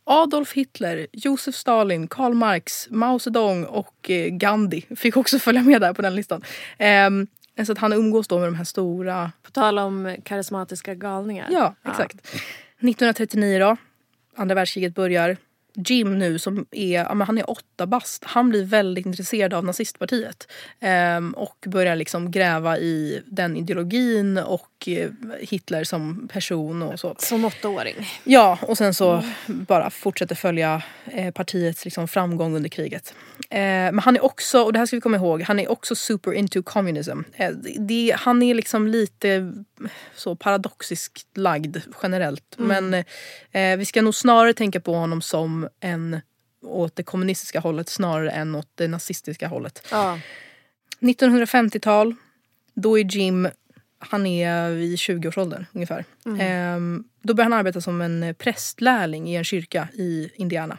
[0.04, 5.82] Adolf Hitler, Josef Stalin, Karl Marx, Mao Zedong och eh, Gandhi fick också följa med
[5.82, 6.44] där på den listan.
[7.66, 11.48] Så att han umgås då med de här stora På tal om karismatiska galningar.
[11.52, 12.16] Ja, exakt.
[12.16, 13.78] 1939 då,
[14.36, 15.38] andra världskriget börjar.
[15.76, 18.24] Jim nu som är, men han är åtta bast.
[18.24, 20.48] Han blir väldigt intresserad av nazistpartiet.
[20.80, 25.10] Ehm, och börjar liksom gräva i den ideologin och eh,
[25.40, 27.16] Hitler som person och så.
[27.20, 27.96] Som åttaåring.
[28.24, 33.14] Ja, och sen så bara fortsätter följa eh, partiets liksom, framgång under kriget.
[33.50, 35.96] Eh, men han är också, och det här ska vi komma ihåg, han är också
[35.96, 37.20] super into communism.
[37.78, 39.54] Det, han är liksom lite
[40.16, 42.56] så paradoxiskt lagd generellt.
[42.58, 42.94] Men
[43.52, 46.22] eh, vi ska nog snarare tänka på honom som en
[46.62, 49.88] åt det kommunistiska hållet snarare än åt det nazistiska hållet.
[49.92, 50.20] Ja.
[51.00, 52.16] 1950-tal,
[52.74, 53.48] då är Jim,
[54.00, 56.06] han är i 20-årsåldern ungefär.
[56.40, 60.78] Ehm, då börjar han arbeta som en prästlärling i en kyrka i Indiana.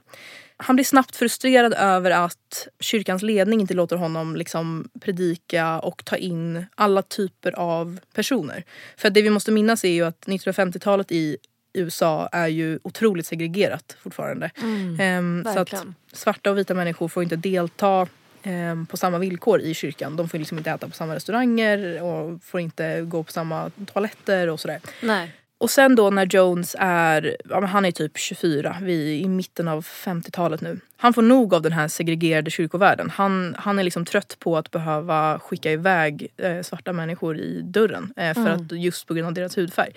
[0.57, 6.17] Han blir snabbt frustrerad över att kyrkans ledning inte låter honom liksom predika och ta
[6.17, 8.65] in alla typer av personer.
[8.97, 11.37] För det vi måste minnas är ju att 1950-talet i
[11.75, 14.51] USA är ju otroligt segregerat fortfarande.
[14.99, 18.07] Ehm, så att svarta och vita människor får inte delta
[18.43, 20.17] ehm, på samma villkor i kyrkan.
[20.17, 24.49] De får liksom inte äta på samma restauranger och får inte gå på samma toaletter
[24.49, 24.81] och sådär.
[25.03, 25.33] Nej.
[25.59, 29.69] Och sen då när Jones är, ja, han är typ 24, vi är i mitten
[29.69, 30.81] av 50-talet nu.
[30.97, 33.11] Han får nog av den här segregerade kyrkovärlden.
[33.11, 38.13] Han, han är liksom trött på att behöva skicka iväg eh, svarta människor i dörren.
[38.17, 39.93] Eh, för att just på grund av deras hudfärg.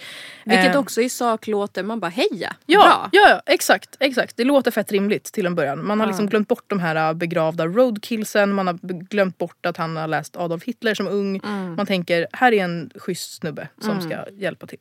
[0.46, 3.10] Vilket Eh, också i sak låter, man bara heja, Ja, bra.
[3.12, 4.38] ja, ja exakt, exakt.
[4.38, 5.86] Det låter fett rimligt till en början.
[5.88, 8.54] Man har liksom glömt bort de här äh, begravda roadkillsen.
[8.54, 8.74] Man har
[9.10, 11.42] glömt bort att han har läst Adolf Hitler som ung.
[11.78, 14.80] Man tänker, här är en schysst snubbe som ska hjälpa till.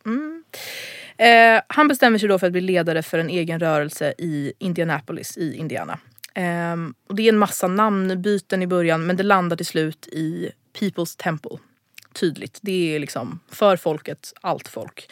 [1.16, 1.56] Mm.
[1.56, 5.36] Eh, han bestämmer sig då för att bli ledare för en egen rörelse i Indianapolis
[5.36, 5.98] i Indiana.
[6.34, 10.50] Ehm, och det är en massa namnbyten i början men det landar till slut i
[10.78, 11.58] People's Temple.
[12.12, 12.58] Tydligt.
[12.62, 15.08] Det är liksom för folket, allt folk.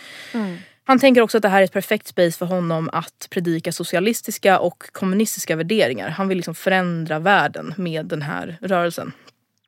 [0.86, 4.58] Han tänker också att det här är ett perfekt space för honom att predika socialistiska
[4.58, 6.08] och kommunistiska värderingar.
[6.08, 9.12] Han vill liksom förändra världen med den här rörelsen.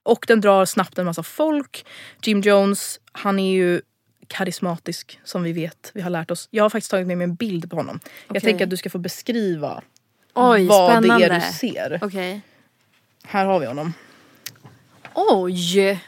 [0.02, 1.86] Och den drar snabbt en massa folk.
[2.22, 3.80] Jim Jones, han är ju
[4.28, 6.48] karismatisk som vi vet, vi har lärt oss.
[6.50, 8.00] Jag har faktiskt tagit med mig en bild på honom.
[8.02, 8.40] Jag Okej.
[8.40, 9.82] tänker att du ska få beskriva
[10.34, 11.28] Oj, vad spännande.
[11.28, 11.98] det är du ser.
[12.02, 12.40] Okej.
[13.24, 13.92] Här har vi honom.
[15.14, 16.00] Oj!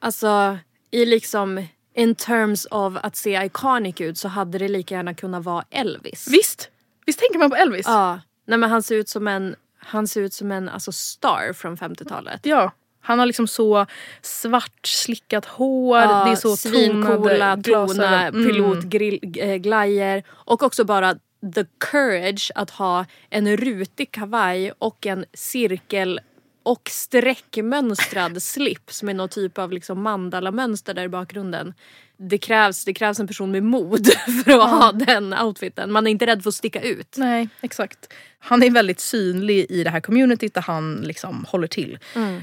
[0.00, 0.58] Alltså,
[0.90, 5.44] i liksom in terms of att se iconic ut så hade det lika gärna kunnat
[5.44, 6.28] vara Elvis.
[6.30, 6.70] Visst?
[7.06, 7.86] Visst tänker man på Elvis?
[7.86, 8.20] Ja.
[8.46, 11.76] Nej men han ser ut som en, han ser ut som en alltså star från
[11.76, 12.40] 50-talet.
[12.42, 12.72] Ja.
[13.00, 13.86] Han har liksom så
[14.22, 18.48] svart slickat hår, Ja, det är så svincoola, tona, Mm.
[18.48, 21.14] pilotglajer och också bara
[21.54, 26.20] the courage att ha en rutig kavaj och en cirkel
[26.62, 31.74] och streckmönstrad slips med någon typ av liksom mandala-mönster där i bakgrunden.
[32.22, 34.06] Det krävs, det krävs en person med mod
[34.44, 35.92] för att ha den outfiten.
[35.92, 37.14] Man är inte rädd för att sticka ut.
[37.16, 38.12] Nej, exakt.
[38.38, 41.98] Han är väldigt synlig i det här communityt där han liksom håller till.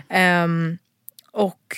[0.10, 0.78] Ehm,
[1.32, 1.78] och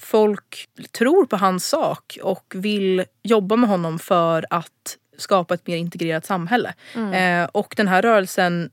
[0.00, 5.76] folk tror på hans sak och vill jobba med honom för att skapa ett mer
[5.76, 6.74] integrerat samhälle.
[7.12, 8.70] Eh, och den här rörelsen,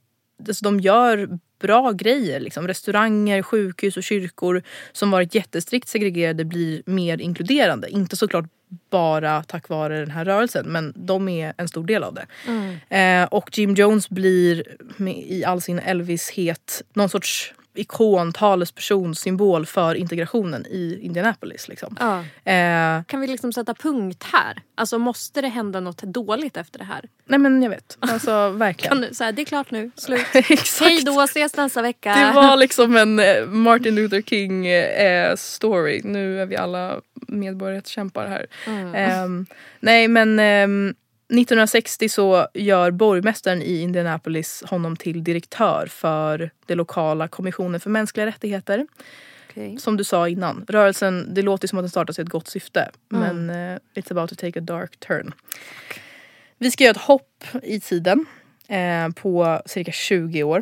[0.48, 2.40] alltså de gör bra grejer.
[2.40, 2.68] Liksom.
[2.68, 7.90] Restauranger, sjukhus och kyrkor som varit jättestrikt segregerade blir mer inkluderande.
[7.90, 8.46] Inte såklart
[8.90, 12.26] bara tack vare den här rörelsen men de är en stor del av det.
[12.98, 14.64] Eh, och Jim Jones blir
[14.98, 21.68] med, i all sin Elvis-het någon sorts ikon, talesperson, symbol för integrationen i Indianapolis.
[21.68, 21.98] Liksom.
[22.00, 22.20] Ja.
[22.52, 24.62] Eh, Kan vi liksom sätta punkt här?
[24.76, 27.06] Alltså måste det hända något dåligt efter det här?
[27.30, 29.02] nej men jag vet, alltså verkligen.
[29.04, 30.26] Kan så här, det är klart nu, slut.
[30.34, 30.80] Exakt.
[30.82, 32.16] Hej då, ses nästa vecka.
[32.16, 36.02] Det var liksom en eh, Martin Luther King eh, story.
[36.04, 38.46] Nu är vi alla medborgarrättskämpar här.
[38.96, 39.46] Ehm,
[39.80, 40.96] nej men ehm,
[41.30, 48.26] 1960 så gör borgmästaren i Indianapolis honom till direktör för det lokala kommissionen för mänskliga
[48.26, 48.88] rättigheter.
[49.50, 49.78] Okej.
[49.78, 52.92] Som du sa innan, rörelsen, det låter som att den startas i ett gott syfte.
[53.10, 55.34] Men eh, it's about to take a dark turn.
[56.58, 58.26] Vi ska göra ett hopp i tiden
[58.68, 60.60] eh, på cirka 20 år.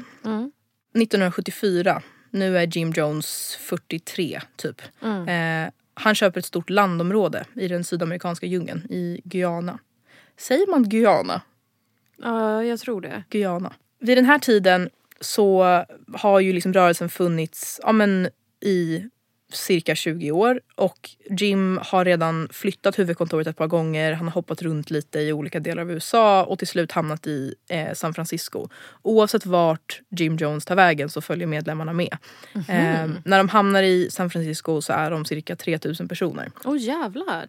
[0.94, 4.82] 1974, nu är Jim Jones 43 typ.
[5.02, 9.80] Eh, han köper ett stort landområde i den sydamerikanska djungeln i Guyana.
[10.38, 11.42] Säger man Guyana?
[12.18, 13.24] Ja, jag tror det.
[13.30, 13.74] Guyana.
[14.00, 19.06] Vid den här tiden så har ju liksom rörelsen funnits ja, men, i
[19.54, 24.14] cirka 20 år och Jim har redan flyttat huvudkontoret ett par gånger.
[24.14, 27.56] Han har hoppat runt lite i olika delar av USA och till slut hamnat i
[27.70, 28.70] eh, San Francisco.
[29.02, 32.18] Oavsett vart Jim Jones tar vägen så följer medlemmarna med.
[32.54, 36.52] Eh, när de hamnar i San Francisco så är de cirka 3000 personer.
[36.64, 37.46] Åh jävlar.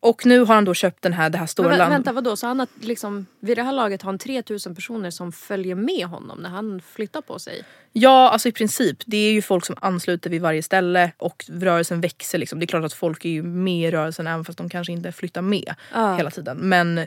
[0.00, 1.92] Och nu har han då köpt den här, det här stora Men, land...
[1.92, 5.32] vänta vadå, så han har liksom, vid det här laget har han 3000 personer som
[5.32, 7.64] följer med honom när han flyttar på sig?
[7.92, 8.98] Ja, alltså i princip.
[9.06, 12.38] Det är ju folk som ansluter vid varje ställe och rörelsen växer.
[12.38, 12.58] Liksom.
[12.58, 15.12] Det är klart att folk är ju med i rörelsen även fast de kanske inte
[15.12, 16.16] flyttar med Ja.
[16.16, 16.56] hela tiden.
[16.56, 17.00] Men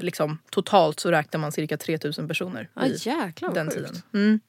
[0.00, 3.76] liksom, totalt så räknar man cirka 3000 personer Ja i jäklar den sjukt.
[3.76, 4.02] tiden.
[4.14, 4.40] Mm.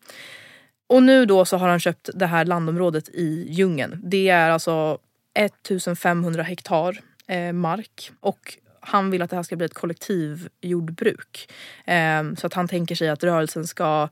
[0.88, 4.00] Och nu då så har han köpt det här landområdet i djungeln.
[4.04, 4.98] Det är alltså
[5.36, 7.00] 1500 hektar
[7.34, 8.12] eh, mark.
[8.20, 11.52] Och han vill att det här ska bli ett kollektivjordbruk.
[11.86, 14.10] Eh, så att han tänker sig att rörelsen ska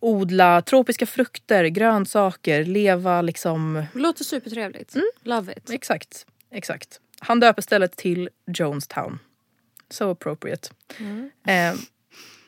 [0.00, 3.84] odla tropiska frukter, grönsaker, leva liksom...
[3.92, 4.96] Låter supertrevligt.
[5.22, 5.70] Love it.
[5.70, 7.00] Exakt, exakt.
[7.18, 9.18] Han döper stället till Jonestown.
[9.90, 10.68] So appropriate.
[11.46, 11.74] Eh,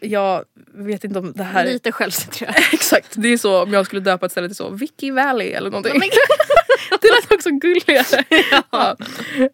[0.01, 0.45] jag
[0.75, 1.65] vet inte om det här...
[1.65, 2.57] Lite självcentrerat.
[2.73, 5.71] Exakt, det är så om jag skulle döpa ett ställe till så, Vicky Valley eller
[5.71, 5.93] någonting.
[7.01, 8.25] det lät också gulligare.
[8.71, 8.97] ja.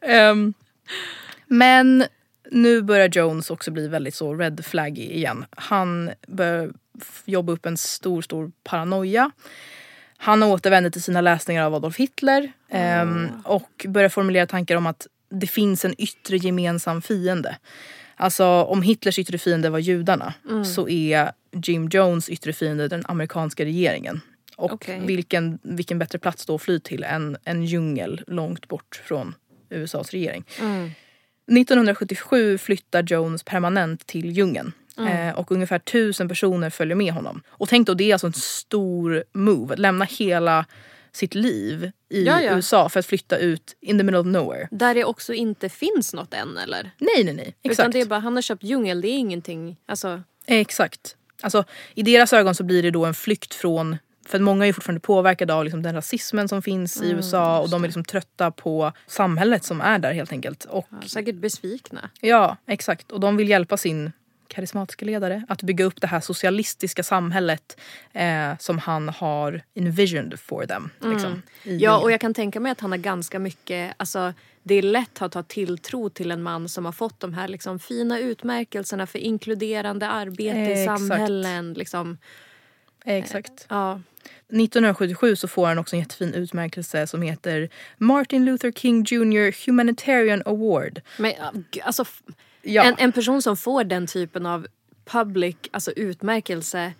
[0.00, 0.54] Ehm,
[1.46, 2.04] men
[2.50, 5.44] nu börjar Jones också bli väldigt så red flaggy igen.
[5.50, 6.70] Han börjar
[7.24, 9.30] jobba upp en stor, stor paranoia.
[10.16, 15.06] Han återvänder till sina läsningar av Adolf Hitler ehm, och börjar formulera tankar om att
[15.30, 17.56] det finns en yttre gemensam fiende.
[18.16, 23.64] Alltså om Hitlers yttre fiende var judarna så är Jim Jones yttre fiende den amerikanska
[23.64, 24.20] regeringen.
[24.58, 25.00] Och Okej.
[25.06, 29.34] vilken, vilken bättre plats då att fly till än en djungel långt bort från
[29.70, 30.44] USAs regering.
[31.50, 34.72] 1977 flyttar Jones permanent till djungeln.
[34.98, 37.42] Eh, och ungefär tusen personer följer med honom.
[37.48, 39.72] Och tänk då, det är alltså en stor move.
[39.72, 40.66] Att lämna hela
[41.12, 42.56] sitt liv i Ja, ja.
[42.56, 44.68] USA för att flytta ut in the middle of nowhere.
[44.70, 46.90] Där det också inte finns något än eller?
[46.98, 47.54] Nej, nej, nej.
[47.62, 47.92] Utan Exakt.
[47.92, 49.76] det är bara, han har köpt djungel, det är ingenting.
[49.86, 51.16] Alltså, Exakt.
[51.42, 51.64] Alltså,
[51.94, 53.96] I deras ögon så blir det då en flykt från
[54.28, 57.84] för många är fortfarande påverkade av liksom den rasismen som finns i USA och de
[57.84, 60.64] är liksom trötta på samhället som är där helt enkelt.
[60.64, 62.10] Och ja, säkert besvikna.
[62.20, 63.12] Ja, exakt.
[63.12, 64.12] Och de vill hjälpa sin
[64.48, 65.44] karismatiska ledare.
[65.48, 67.80] Att bygga upp det här socialistiska samhället
[68.12, 70.90] eh, som han har envisioned for them.
[71.00, 71.42] Liksom, i Mm.
[71.64, 72.02] Ja djungeln.
[72.02, 75.34] och jag kan tänka mig att han har ganska mycket, alltså det är lätt att
[75.34, 80.08] ha tilltro till en man som har fått de här liksom, fina utmärkelserna för inkluderande
[80.08, 80.98] arbete i Exakt.
[80.98, 81.72] samhällen.
[81.74, 82.18] Liksom.
[83.16, 83.66] Exakt.
[83.68, 84.00] Ja.
[84.48, 90.42] 1977 så får han också en jättefin utmärkelse som heter Martin Luther King Jr Humanitarian
[90.46, 91.00] Award.
[91.18, 91.32] Men
[91.82, 92.04] alltså,
[92.62, 92.82] Ja.
[92.84, 94.66] en, en person som får den typen av
[95.04, 96.92] public alltså utmärkelse,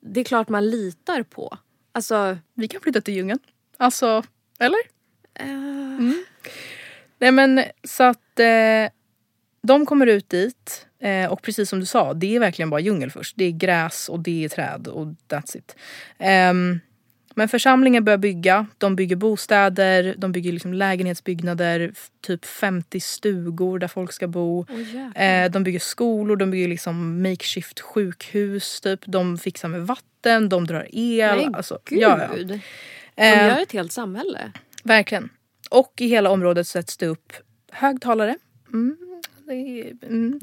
[0.00, 1.58] det är klart man litar på.
[1.92, 3.38] Alltså, Vi kan flytta till djungeln.
[3.76, 4.22] Alltså,
[4.58, 4.78] eller?
[5.34, 5.46] eh,
[5.98, 6.24] Mm.
[7.18, 8.90] Nej men så att eh,
[9.66, 13.10] de kommer ut dit eh, och precis som du sa, det är verkligen bara djungel
[13.10, 13.34] först.
[13.36, 15.76] Det är gräs och det är träd och that's it.
[16.18, 16.80] Ehm,
[17.38, 18.66] men församlingen börjar bygga.
[18.78, 21.92] De bygger bostäder, de bygger liksom lägenhetsbyggnader,
[22.26, 24.66] typ 50 stugor där folk ska bo.
[25.14, 28.80] Eh, de bygger skolor, de bygger liksom makeshift sjukhus.
[28.80, 29.00] Typ.
[29.06, 31.36] De fixar med vatten, de drar el.
[31.36, 31.98] men alltså, gud.
[32.00, 32.44] ja, ja.
[32.44, 32.60] De
[33.18, 34.52] Eh, gör ett helt samhälle.
[34.84, 35.28] Verkligen.
[35.70, 37.32] Och i hela området sätts det upp
[37.72, 38.36] högtalare.
[38.72, 38.96] Mm,
[39.52, 40.40] är, mm.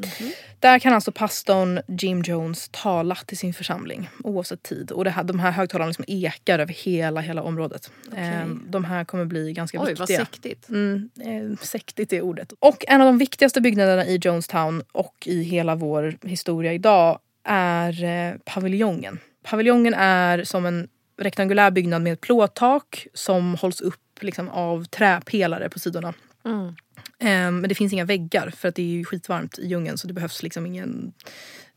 [0.60, 4.92] Där kan alltså pastorn Jim Jones tala till sin församling oavsett tid.
[4.92, 7.92] Och det här, de här högtalarna liksom ekar över hela, hela området.
[8.16, 10.20] Ehm, de här kommer bli ganska Oj, viktiga.
[10.20, 10.70] vad sektigt.
[10.70, 12.54] Mm, eh, sektigt är ordet.
[12.60, 18.04] Och en av de viktigaste byggnaderna i Jonestown och i hela vår historia idag är
[18.04, 19.20] eh, paviljongen.
[19.44, 20.88] Paviljongen är som en
[21.18, 26.14] rektangulär byggnad med ett plåttak som hålls upp liksom, av träpelare på sidorna.
[26.46, 26.76] Mm.
[27.20, 30.08] Eh, men det finns inga väggar för att det är ju skitvarmt i djungeln så
[30.08, 31.14] det behövs liksom ingen,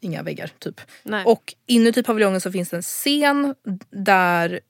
[0.01, 0.51] inga väggar.
[0.59, 0.81] typ.
[1.03, 1.25] Nej.
[1.25, 3.55] Och inuti paviljongen så finns det en scen
[3.91, 4.61] där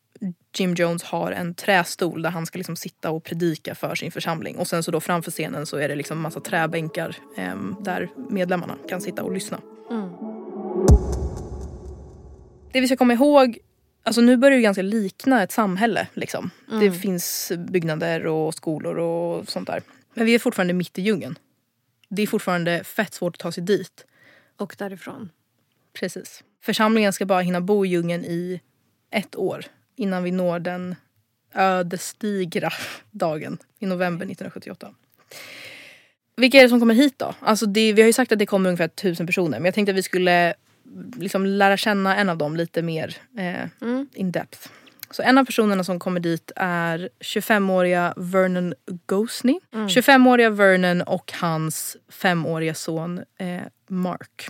[0.59, 4.57] Jim Jones har en trästol där han ska liksom sitta och predika för sin församling.
[4.57, 8.77] Och sen så då framför scenen så är det liksom massa träbänkar em, där medlemmarna
[8.89, 9.61] kan sitta och lyssna.
[9.91, 10.11] Mm.
[12.73, 13.59] Det vi ska komma ihåg,
[14.03, 16.07] alltså nu börjar det ganska likna ett samhälle.
[16.15, 16.51] Liksom.
[16.69, 16.81] Mm.
[16.81, 19.83] Det finns byggnader och skolor och sånt där.
[20.17, 21.39] Men vi är fortfarande mitt i djungeln.
[22.09, 24.07] Det är fortfarande fett svårt att ta sig dit.
[24.57, 25.31] Och därifrån.
[25.93, 26.45] Precis.
[26.63, 28.61] Församlingen ska bara hinna bo i djungeln i
[29.11, 29.65] ett år
[29.97, 30.95] innan vi når den
[31.55, 32.71] ödesdigra
[33.11, 34.95] dagen i november 1978.
[36.37, 37.35] Vilka är det som kommer hit då?
[37.41, 39.91] Alltså det, vi har ju sagt att det kommer ungefär tusen personer men jag tänkte
[39.91, 40.55] att vi skulle
[41.17, 43.69] liksom lära känna en av dem lite mer eh,
[44.15, 44.69] in depth.
[45.11, 48.75] Så en av personerna som kommer dit är 25-åriga Vernon
[49.07, 49.61] Gosney.
[49.73, 54.49] 25-åriga Vernon och hans femåriga son eh, Mark.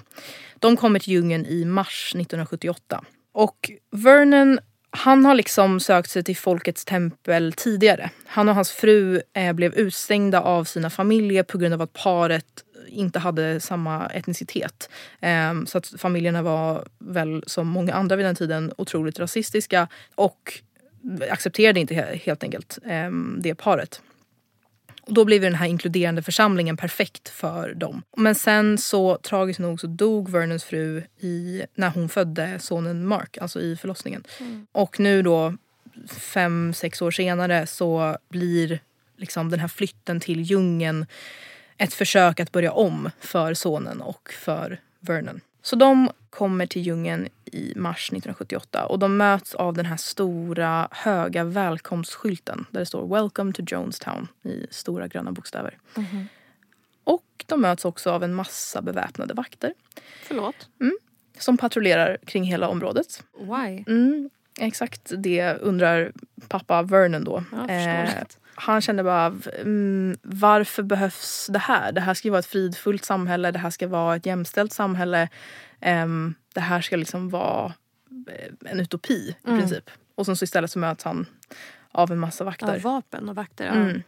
[0.59, 3.05] De kommer till djungeln i mars 1978.
[3.33, 4.59] Och Vernon
[4.91, 8.11] han har liksom sökt sig till Folkets tempel tidigare.
[8.27, 12.45] Han och hans fru eh, blev utstängda av sina familjer på grund av att paret
[12.89, 14.91] inte hade samma etnicitet.
[15.21, 20.61] Eh, så att familjerna var väl som många andra vid den tiden otroligt rasistiska och
[21.31, 24.01] accepterade inte he- helt enkelt eh, det paret.
[25.03, 28.03] Och då blev den här inkluderande församlingen perfekt för dem.
[28.17, 33.39] Men sen så tragiskt nog så dog Vernons fru i, när hon födde sonen Mark,
[33.39, 34.25] alltså i förlossningen.
[34.73, 35.55] Och nu då
[36.09, 38.81] fem, sex år senare så blir
[39.17, 41.07] liksom den här flytten till djungeln
[41.79, 45.41] ett försök att börja om för sonen och för Vernon.
[45.63, 50.89] Så de kommer till djungeln i mars 1978 och de möts av den här stora
[50.91, 55.79] höga välkomstskylten där det står “Welcome to Jonestown” i stora gröna bokstäver.
[57.05, 59.75] Och de möts också av en massa beväpnade vakter
[60.23, 60.69] Förlåt.
[61.39, 63.23] som patrullerar kring hela området.
[63.39, 63.85] Why?
[63.87, 66.13] Mm, exakt det undrar
[66.49, 67.45] pappa Vernon då.
[67.53, 68.39] Ja, förståeligt.
[68.57, 71.93] Han kände bara, mm, varför behövs det här?
[71.93, 75.29] Det här ska ju vara ett fridfullt samhälle, det här ska vara ett jämställt samhälle.
[75.81, 77.75] Ehm, det här ska liksom vara
[78.29, 79.91] eh, en utopi i princip.
[80.15, 81.27] Och sen så istället så möts han
[81.93, 82.75] av en massa vakter.
[82.75, 83.67] Ja, vapen och vakter.
[83.67, 83.73] Ja.
[83.73, 84.03] Mm.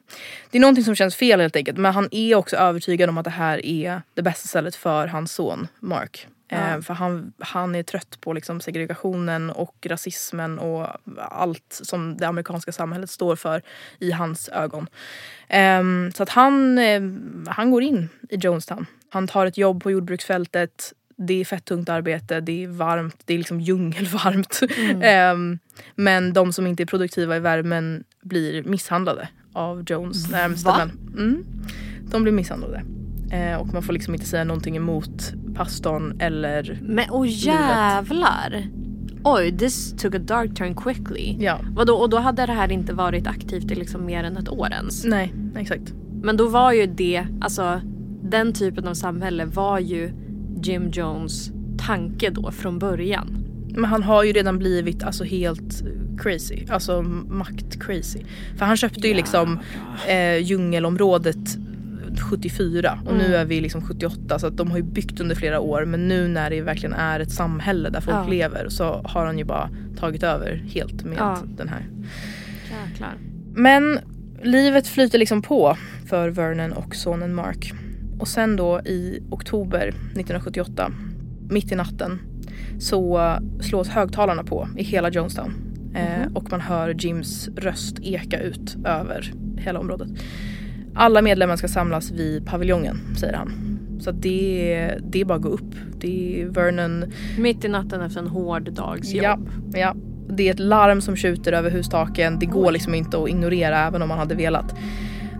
[0.50, 1.78] Det är någonting som känns fel helt enkelt.
[1.78, 5.32] Men han är också övertygad om att det här är det bästa stället för hans
[5.32, 6.28] son Mark.
[6.48, 10.86] Eh, för han, han är trött på liksom segregationen och rasismen och
[11.18, 13.62] allt som det amerikanska samhället står för
[13.98, 14.86] i hans ögon.
[15.48, 17.02] Ehm, så att han, eh,
[17.46, 18.86] han går in i Jonestown.
[19.10, 20.92] Han tar ett jobb på jordbruksfältet.
[21.16, 24.60] Det är fett tungt arbete, det är varmt, det är liksom djungelvarmt.
[25.02, 25.58] Ehm,
[25.94, 30.78] men de som inte är produktiva i värmen blir misshandlade av Jones närmsta Va?
[30.78, 30.98] män.
[31.16, 31.44] Mm.
[32.10, 32.82] De blir misshandlade.
[33.32, 36.78] Eh, och man får liksom inte säga någonting emot pastorn eller...
[36.82, 38.66] Men åh jävlar!
[39.24, 41.36] Oj, this took a dark turn quickly.
[41.38, 41.60] Ja.
[41.70, 44.68] Vadå, och då hade det här inte varit aktivt i liksom mer än ett år
[44.72, 45.04] ens?
[45.04, 45.94] Nej, exakt.
[46.22, 47.80] Men då var ju det, alltså
[48.22, 50.12] den typen av samhälle var ju
[50.62, 51.50] Jim Jones
[51.86, 53.44] tanke då från början?
[53.68, 55.82] Men han har ju redan blivit alltså helt
[56.18, 56.66] crazy.
[56.70, 56.92] Alltså
[57.28, 58.24] makt-crazy.
[58.56, 59.58] För han köpte ju liksom
[60.08, 61.58] eh, djungelområdet
[62.20, 63.40] 74 och nu Mm.
[63.40, 66.28] är vi liksom 78 så att de har ju byggt under flera år men nu
[66.28, 68.26] när det verkligen är ett samhälle där folk Ja.
[68.30, 71.38] lever så har han ju bara tagit över helt med Ja.
[71.56, 71.86] den här.
[72.90, 73.12] Jäklar.
[73.54, 73.98] Men
[74.42, 77.72] livet flyter liksom på för Vernon och sonen Mark.
[78.18, 80.92] Och sen då i oktober 1978,
[81.50, 82.18] mitt i natten,
[82.78, 85.54] så slås högtalarna på i hela Jonestown.
[85.94, 90.08] Eh, och man hör Jims röst eka ut över hela området.
[91.00, 93.78] Alla medlemmar ska samlas vid paviljongen, säger han.
[94.00, 95.74] Så det, det är bara att gå upp.
[96.00, 97.04] Det är Vernon
[97.38, 99.50] Mitt i natten efter en hård dags jobb.
[99.72, 99.94] Ja, ja.
[100.30, 102.38] Det är ett larm som skjuter över hustaken.
[102.38, 104.74] Det går liksom inte att ignorera även om man hade velat.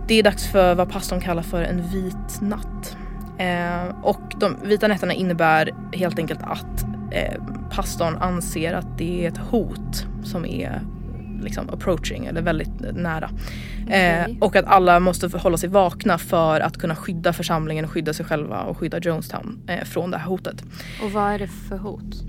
[0.07, 2.97] Det är dags för vad pastorn kallar för en vit natt.
[3.37, 7.41] Eh, och de vita nätterna innebär helt enkelt att eh,
[7.71, 10.81] pastorn anser att det är ett hot som är
[11.43, 13.29] liksom approaching eller väldigt nära.
[13.89, 14.37] Eh, Okej.
[14.41, 18.61] och att alla måste hålla sig vakna för att kunna skydda församlingen skydda sig själva
[18.61, 20.63] och skydda Jonestown eh, från det här hotet.
[21.03, 22.23] Och vad är det för hot?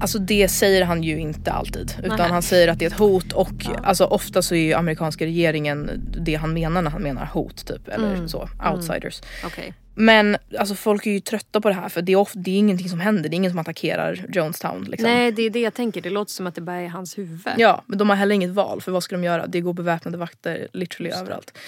[0.00, 1.94] Alltså det säger han ju inte alltid.
[2.04, 2.32] Utan Nähä.
[2.32, 5.90] han säger att det är ett hot och alltså ofta så är ju amerikanska regeringen
[6.26, 7.88] det han menar när han menar hot typ.
[7.88, 8.28] Eller Mm.
[8.28, 9.20] så, outsiders.
[9.46, 9.74] Okej.
[9.94, 12.58] Men alltså folk är ju trötta på det här för det är, of- det är
[12.58, 13.28] ingenting som händer.
[13.28, 15.10] Det är ingen som attackerar Jonestown liksom.
[15.10, 16.00] Nej det är det jag tänker.
[16.00, 17.40] Det låter som att det bara är hans huvud.
[17.56, 19.46] Ja, men de har heller inget val för vad ska de göra?
[19.46, 21.58] Det går beväpnade vakter literally överallt.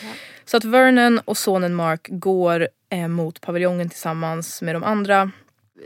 [0.44, 5.30] Så att Vernon och sonen Mark går eh, mot paviljongen tillsammans med de andra.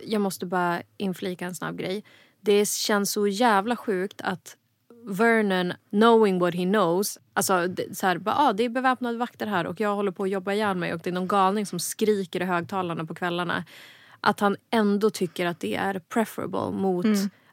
[0.06, 2.04] Jag måste bara inflika en snabb grej.
[2.40, 4.56] Det känns så jävla sjukt att
[5.08, 9.66] Vernon, knowing what he knows, alltså så här, bara, ah, det är beväpnade vakter här
[9.66, 12.42] och jag håller på att jobba ihjäl mig och det är någon galning som skriker
[12.42, 13.64] i högtalarna på kvällarna.
[14.20, 17.06] Att han ändå tycker att det är preferable mot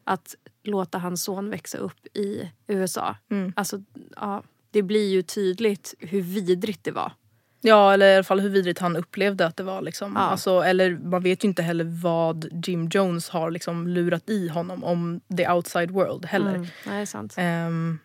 [0.03, 3.15] att låta hans son växa upp i USA.
[3.55, 3.81] Alltså,
[4.15, 7.11] ja, det blir ju tydligt hur vidrigt det var.
[7.67, 9.81] Ja eller i alla fall hur vidrigt han upplevde att det var.
[9.81, 10.13] Liksom.
[10.15, 10.21] Ja.
[10.21, 14.83] Alltså, eller man vet ju inte heller vad Jim Jones har liksom lurat i honom
[14.83, 16.55] om the outside world heller.
[16.55, 17.33] Mm, nej, det är sant.
[17.37, 17.99] Ehm,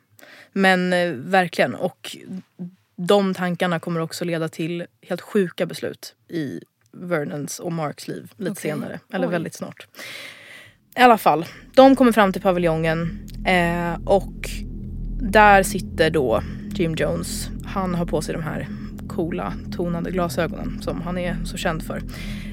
[0.52, 1.74] men eh, verkligen.
[1.74, 2.16] Och
[2.96, 6.60] de tankarna kommer också leda till helt sjuka beslut i
[6.92, 8.62] Vernons och Marks liv lite Okej.
[8.62, 9.00] senare.
[9.12, 9.32] Eller Oj.
[9.32, 9.86] väldigt snart.
[10.96, 14.50] I alla fall, de kommer fram till paviljongen eh, och
[15.22, 16.42] där sitter då
[16.74, 17.48] Jim Jones.
[17.64, 18.68] Han har på sig de här
[19.10, 22.02] coola tonade glasögonen som han är så känd för.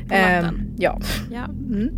[0.09, 0.75] Natten.
[0.77, 0.99] ja.
[1.31, 1.45] Ja.
[1.45, 1.95] Mm.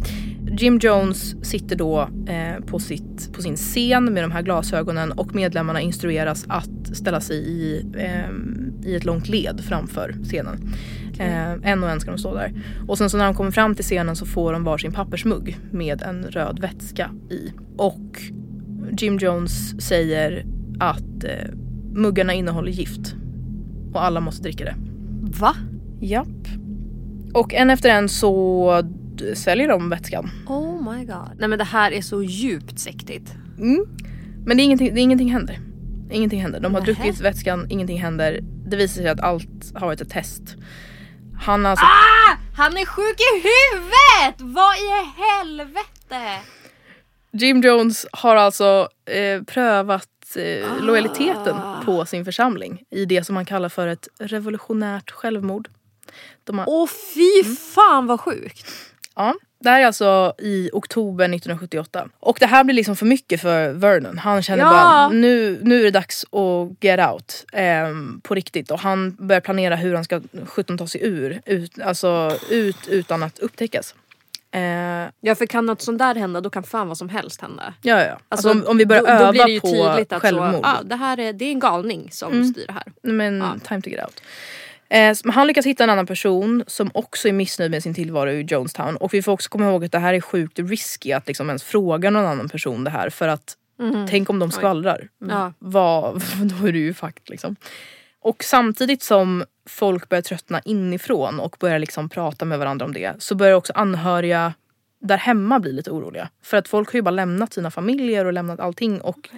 [0.57, 5.35] Jim Jones sitter då eh, på, sitt, på sin scen med de här glasögonen och
[5.35, 10.73] medlemmarna instrueras att ställa sig i, ehm, i ett långt led framför scenen.
[11.19, 12.53] Eh, en och en ska de stå där.
[12.87, 16.01] Och sen så när de kommer fram till scenen så får de varsin pappersmugg med
[16.01, 17.53] en röd vätska i.
[17.77, 18.21] Och
[18.97, 20.45] Jim Jones säger
[20.79, 21.53] att eh,
[21.93, 23.15] muggarna innehåller gift.
[23.93, 24.75] Och alla måste dricka det.
[25.39, 25.55] Va?
[26.01, 26.27] Japp.
[27.33, 28.83] Och en efter en så
[29.33, 30.29] säljer de vätskan.
[30.47, 31.29] Oh my god.
[31.37, 33.33] Nej men det här är så djupt sektigt.
[33.57, 33.85] Mm.
[34.45, 35.59] Men det är ingenting, det är ingenting händer.
[36.11, 36.59] Ingenting händer.
[36.59, 36.93] De har Nähä.
[36.93, 38.39] druckit vätskan, ingenting händer.
[38.41, 40.55] Det visar sig att allt har varit ett test.
[41.39, 41.85] Han har alltså...
[41.85, 42.37] Ah!
[42.55, 44.55] Han är sjuk i huvudet!
[44.55, 46.45] Vad i helvete?
[47.31, 50.07] Jim Jones har alltså eh, prövat
[50.37, 51.55] eh, lojaliteten
[51.85, 55.69] på sin församling i det som han kallar för ett revolutionärt självmord.
[56.47, 58.67] Har, Åh fy fan vad sjukt.
[59.15, 62.09] ja, det här är alltså i oktober 1978.
[62.19, 64.17] Och det här blir liksom för mycket för Vernon.
[64.17, 64.69] Han känner Ja.
[64.69, 68.71] bara nu, nu är det dags att get out ehm, på riktigt.
[68.71, 71.41] Och han börjar planera hur han ska sjutton ta sig ur.
[71.45, 73.95] Ut, alltså ut utan att upptäckas.
[74.51, 74.61] Eh,
[75.21, 77.73] Ja för kan något sånt där hända då kan fan vad som helst hända.
[77.81, 78.17] ja, ja.
[78.29, 80.51] Alltså, om, om vi börjar då, öva då blir det ju på tydligt att självmord.
[80.53, 82.83] Så, ah, det här är, det är en galning som styr det här.
[83.03, 83.55] Men Ja.
[83.67, 84.21] time to get out.
[84.89, 88.41] Eh, han lyckas hitta en annan person som också är missnöjd med sin tillvaro i
[88.41, 88.95] Jonestown.
[88.97, 91.63] Och vi får också komma ihåg att det här är sjukt risky att liksom ens
[91.63, 93.09] fråga någon annan person det här.
[93.09, 93.55] För att
[94.09, 95.07] tänk om de skvallrar.
[95.29, 95.53] Ja.
[95.59, 96.23] Vad,
[96.59, 97.55] då är du ju fucked liksom.
[98.21, 103.13] Och samtidigt som folk börjar tröttna inifrån och börjar liksom prata med varandra om det
[103.19, 104.53] så börjar också anhöriga
[104.99, 106.29] där hemma bli lite oroliga.
[106.43, 109.29] För att folk har ju bara lämnat sina familjer och lämnat allting och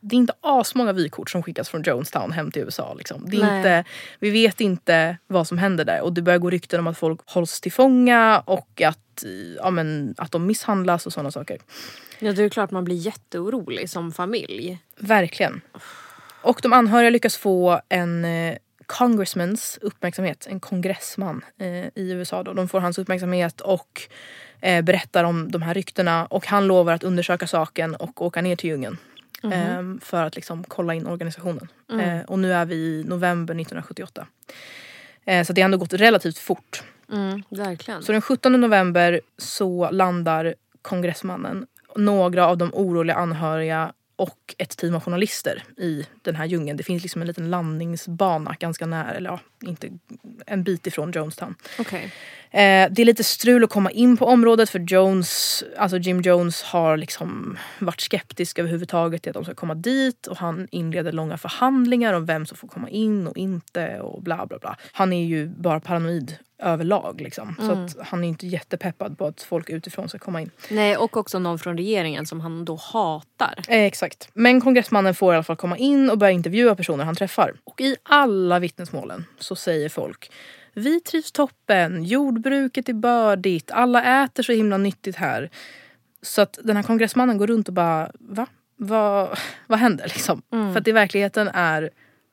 [0.00, 2.94] det är inte asmånga vykort som skickas från Jonestown hem till USA.
[2.94, 3.30] Liksom.
[3.30, 3.56] Det är Nej.
[3.56, 3.84] inte,
[4.18, 7.20] vi vet inte vad som händer där och det börjar gå rykten om att folk
[7.26, 9.24] hålls till fånga och att,
[9.56, 11.58] ja, men, att de misshandlas och sådana saker.
[12.18, 14.78] Ja det är klart man blir jätteorolig som familj.
[14.98, 15.60] Verkligen.
[16.42, 18.56] Och de anhöriga lyckas få en eh,
[18.86, 22.42] congressmans uppmärksamhet, en kongressman eh, i USA.
[22.42, 22.52] Då.
[22.52, 24.02] De får hans uppmärksamhet och
[24.60, 28.56] eh, berättar om de här ryktena och han lovar att undersöka saken och åka ner
[28.56, 28.96] till djungeln.
[29.42, 31.68] eh, för att liksom kolla in organisationen.
[32.00, 34.26] Eh, och nu är vi i november 1978.
[35.24, 36.82] Eh, så det har ändå gått relativt fort.
[37.12, 38.02] Mm, verkligen.
[38.02, 41.66] Så den 17 november så landar kongressmannen,
[41.96, 43.92] några av de oroliga anhöriga
[44.22, 46.76] och ett team av journalister i den här djungeln.
[46.76, 49.88] Det finns liksom en liten landningsbana ganska nära, eller ja, inte
[50.46, 51.54] en bit ifrån Jonestown.
[51.78, 52.12] Okej.
[52.50, 56.62] Eh, det är lite strul att komma in på området för Jones, alltså Jim Jones
[56.62, 61.38] har liksom varit skeptisk överhuvudtaget till att de ska komma dit och han inleder långa
[61.38, 64.76] förhandlingar om vem som får komma in och inte och bla bla bla.
[64.92, 67.54] Han är ju bara paranoid överlag liksom.
[67.58, 70.50] Så att han är inte jättepeppad på att folk utifrån ska komma in.
[70.70, 73.54] Nej, och också någon från regeringen som han då hatar.
[73.68, 74.28] Eh, exakt.
[74.34, 77.54] Men kongressmannen får i alla fall komma in och börja intervjua personer han träffar.
[77.64, 80.30] Och i alla vittnesmålen så säger folk
[80.74, 85.50] vi trivs toppen, jordbruket är bördigt, alla äter så himla nyttigt här.
[86.22, 88.46] Så att den här kongressmannen går runt och bara, va?
[88.76, 90.42] Vad, vad händer liksom?
[90.50, 91.90] För att i verkligheten är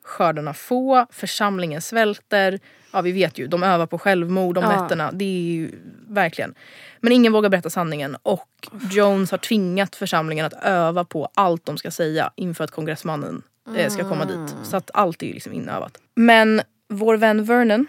[0.10, 2.60] skördarna få, församlingen svälter.
[2.91, 4.82] Ja vi vet ju, de övar på självmord om Ja.
[4.82, 5.12] nätterna.
[5.12, 5.72] Det är ju
[6.07, 6.55] verkligen.
[6.99, 8.49] Men ingen vågar berätta sanningen och
[8.91, 13.41] Jones har tvingat församlingen att öva på allt de ska säga inför att kongressmannen
[13.76, 14.55] eh, ska komma dit.
[14.64, 15.97] Så att allt är ju liksom inövat.
[16.16, 17.88] Men vår vän Vernon,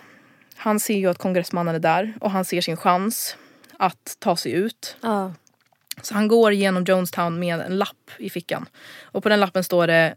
[0.56, 3.36] han ser ju att kongressmannen är där och han ser sin chans
[3.78, 4.96] att ta sig ut.
[5.00, 5.32] Ja.
[6.02, 8.66] Så han går genom Jonestown med en lapp i fickan.
[9.02, 10.14] Och på den lappen står det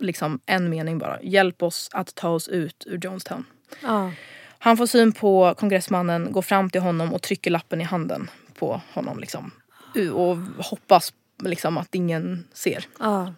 [0.00, 1.22] liksom en mening bara.
[1.22, 3.44] Hjälp oss att ta oss ut ur Jonestown.
[3.82, 4.12] Ja.
[4.58, 8.80] Han får syn på kongressmannen, går fram till honom och trycker lappen i handen på
[8.92, 9.18] honom.
[9.18, 9.50] Liksom.
[10.12, 12.84] Och hoppas liksom att ingen ser.
[12.98, 13.34] Ja.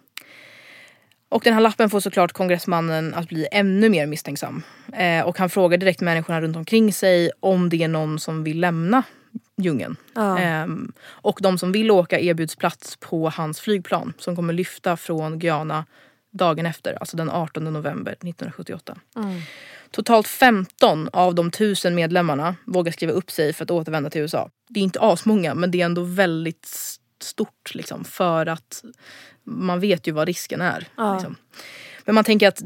[1.29, 4.63] Och den här lappen får såklart kongressmannen att bli ännu mer misstänksam.
[4.93, 8.59] Eh, och han frågar direkt människorna runt omkring sig om det är någon som vill
[8.59, 9.03] lämna
[9.57, 9.95] djungeln.
[10.15, 10.39] Ja.
[10.39, 15.39] Ehm, och de som vill åka erbjuds plats på hans flygplan som kommer lyfta från
[15.39, 15.85] Guyana
[16.31, 18.97] dagen efter, alltså den 18 november 1978.
[19.91, 24.49] Totalt 15 av de 1000 medlemmarna vågar skriva upp sig för att återvända till USA.
[24.69, 26.67] Det är inte asmånga men det är ändå väldigt
[27.21, 28.83] stort liksom, för att
[29.43, 30.87] man vet ju vad risken är.
[30.95, 31.13] Ja.
[31.13, 31.35] Liksom.
[32.05, 32.61] Men man tänker att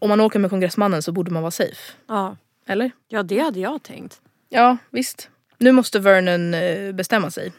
[0.00, 1.92] om man åker med kongressmannen så borde man vara safe.
[2.08, 2.36] Ja.
[2.66, 2.90] Eller?
[3.08, 4.20] ja, det hade jag tänkt.
[4.48, 5.30] Ja, visst.
[5.58, 7.52] Nu måste Vernon eh, bestämma sig.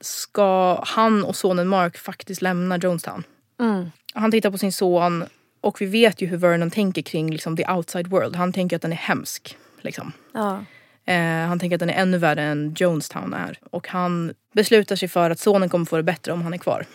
[0.00, 3.24] Ska han och sonen Mark faktiskt lämna Jonestown?
[3.60, 3.90] Mm.
[4.12, 5.24] Han tittar på sin son
[5.60, 8.36] och vi vet ju hur Vernon tänker kring liksom, the outside world.
[8.36, 9.56] Han tänker att den är hemsk.
[9.80, 10.12] Liksom.
[10.32, 10.64] Ja.
[11.04, 13.58] Eh, han tänker att den är ännu värre än Jonestown är.
[13.70, 16.86] Och han beslutar sig för att sonen kommer få det bättre om han är kvar.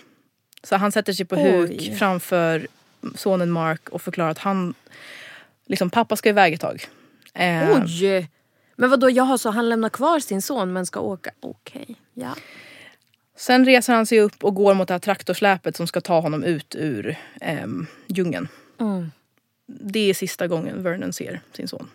[0.64, 1.96] Så han sätter sig på huk Oj.
[1.96, 2.68] framför
[3.16, 4.74] sonen Mark och förklarar att han,
[5.66, 6.86] liksom pappa ska iväg ett tag.
[7.34, 8.30] Eh, Oj!
[8.76, 11.32] Men vad då jaha, så han lämnar kvar sin son men ska åka?
[11.40, 12.36] Okej, ja.
[13.38, 16.44] Sen reser han sig upp och går mot det här traktorsläpet som ska ta honom
[16.44, 18.48] ut ur ehm, djungeln.
[18.80, 19.12] Mm.
[19.66, 21.90] Det är sista gången Vernon ser sin son.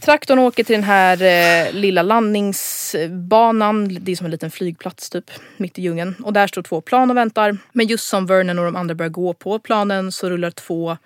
[0.00, 3.98] Traktorn åker till den här eh, lilla landningsbanan.
[4.00, 6.14] Det är som en liten flygplats typ, mitt i djungeln.
[6.24, 7.58] Och där står två plan och väntar.
[7.72, 10.96] Men just som Vernon och de andra börjar gå på planen så rullar två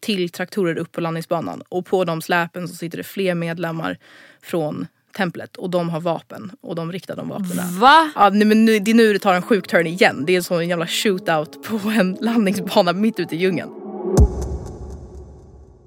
[0.00, 1.62] till traktorer upp på landningsbanan.
[1.68, 3.98] Och på de släpen så sitter det fler medlemmar
[4.42, 4.86] från
[5.16, 5.56] templet.
[5.56, 6.50] Och de har vapen.
[6.60, 7.78] Och de riktar de vapnen.
[7.78, 8.10] Va?
[8.14, 10.24] Ja, nej, men nu, det är nu det tar en sjuk turn igen.
[10.26, 13.70] Det är en jävla shootout på en landningsbana mitt ute i djungeln.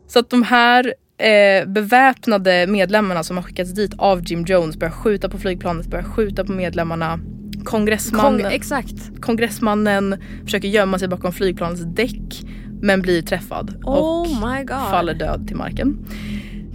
[0.07, 4.91] Så att de här eh, beväpnade medlemmarna som har skickats dit av Jim Jones börjar
[4.91, 7.19] skjuta på flygplanet, börjar skjuta på medlemmarna.
[7.63, 9.21] Kongressmannen, Kong, exakt.
[9.21, 12.43] kongressmannen försöker gömma sig bakom flygplanets däck
[12.81, 14.69] men blir träffad och Oh god.
[14.69, 15.97] faller död till marken.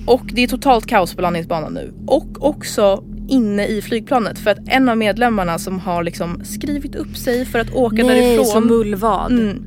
[0.07, 1.93] Och det är totalt kaos på landningsbanan nu.
[2.07, 7.17] Och också inne i flygplanet för att en av medlemmarna som har liksom skrivit upp
[7.17, 9.33] sig för att åka Nej, därifrån som mullvad.
[9.33, 9.67] Mm.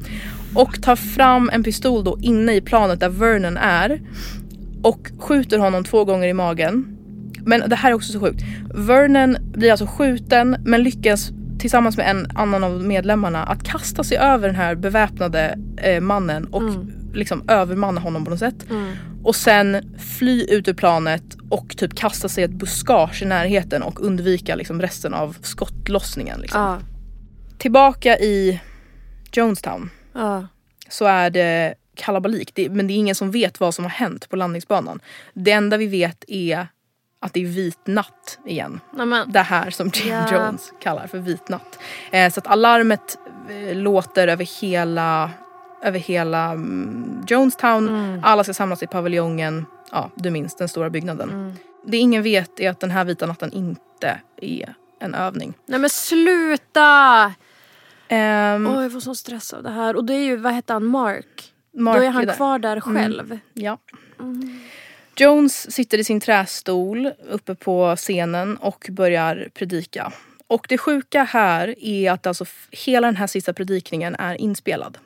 [0.55, 4.01] Och tar fram en pistol då inne i planet där Vernon är.
[4.83, 6.97] Och skjuter honom två gånger i magen.
[7.45, 8.41] Men det här är också så sjukt.
[8.73, 14.17] Vernon blir alltså skjuten men lyckas tillsammans med en annan av medlemmarna att kasta sig
[14.17, 16.63] över den här beväpnade eh, mannen och
[17.13, 18.65] liksom övermanna honom på något sätt.
[19.23, 24.01] Och sen fly ut ur planet och typ kasta sig ett buskage i närheten och
[24.05, 26.39] undvika liksom resten av skottlossningen.
[26.41, 26.61] Liksom.
[26.61, 26.79] Ja.
[27.57, 28.61] Tillbaka i
[29.31, 30.47] Jonestown Ja.
[30.89, 32.51] så är det kalabalik.
[32.55, 34.99] Det, men det är ingen som vet vad som har hänt på landningsbanan.
[35.33, 36.67] Det enda vi vet är
[37.21, 38.79] att det är vit natt igen.
[38.93, 40.33] Nej, men, Det här som Jim Ja.
[40.33, 41.79] Jones kallar för vit natt.
[42.11, 43.17] Eh, så att alarmet
[43.49, 45.31] eh, låter över hela
[45.83, 48.19] över hela mm, Jonestown.
[48.23, 49.65] Alla ska samlas i paviljongen.
[49.91, 51.55] Ja, du minns den stora byggnaden.
[51.85, 55.53] Det ingen vet är att den här vita natten inte är en övning.
[55.65, 57.33] Nej men sluta!
[58.07, 59.95] Ehm, Åh, jag får sån stress av det här.
[59.95, 61.53] Och det är ju, vad heter han, Mark?
[61.73, 62.33] Mark Då är han där.
[62.33, 63.39] kvar där själv.
[63.53, 63.77] Ja.
[65.15, 70.11] Jones sitter i sin trästol uppe på scenen och börjar predika.
[70.47, 74.97] Och det sjuka här är att alltså hela den här sista predikningen är inspelad.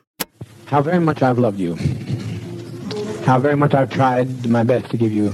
[0.73, 1.75] How very much I've loved you.
[3.25, 5.29] How very much I've tried my best to give you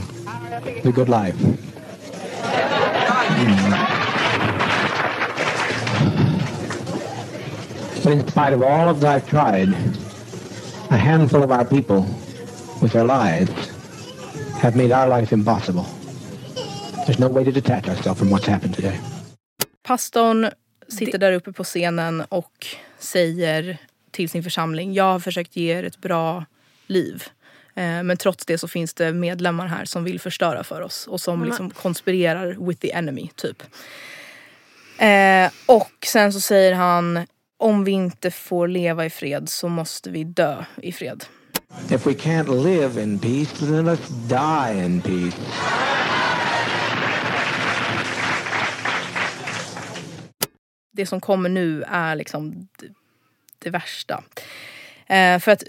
[0.83, 1.35] the good life.
[3.39, 3.71] Hmm.
[8.03, 9.69] But in spite of all of that I've tried,
[10.89, 12.05] a handful of our people,
[12.81, 13.53] with their lives,
[14.59, 15.85] have made our life impossible.
[17.05, 18.99] There's no way to detach ourselves from what's happened today.
[19.83, 20.49] Pastorn
[20.87, 22.67] sitter där uppe på scenen och
[22.99, 23.77] säger
[24.19, 26.45] till sin församling, jag har försökt ge er ett bra
[26.87, 27.23] liv.
[27.75, 31.21] Eh, Men trots det så finns det medlemmar här som vill förstöra för oss och
[31.21, 33.63] som liksom konspirerar with the enemy, typ.
[34.97, 40.09] Eh, och sen så säger han, om vi inte får leva i fred så måste
[40.09, 41.25] vi dö i fred.
[41.89, 45.37] If we can't live in peace, then let's die in peace.
[50.99, 52.67] det som kommer nu är liksom
[53.59, 54.23] det, värsta.
[55.07, 55.63] Eh, för att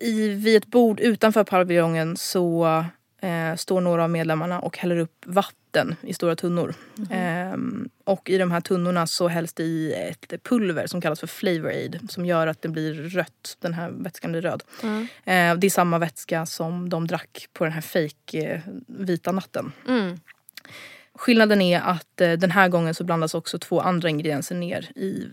[0.00, 2.84] i, vid ett bord utanför paviljongen så
[3.20, 6.74] eh, står några av medlemmarna och häller upp vatten i stora tunnor.
[7.10, 7.56] Eh,
[8.04, 11.68] och i de här tunnorna så hälls det i ett pulver som kallas för flavor
[11.68, 14.62] aid som gör att det blir rött, den här vätskan blir röd.
[15.24, 19.72] Eh, det är samma vätska som de drack på den här fake eh, vita natten.
[21.14, 25.26] Skillnaden är att eh, den här gången så blandas också två andra ingredienser ner i,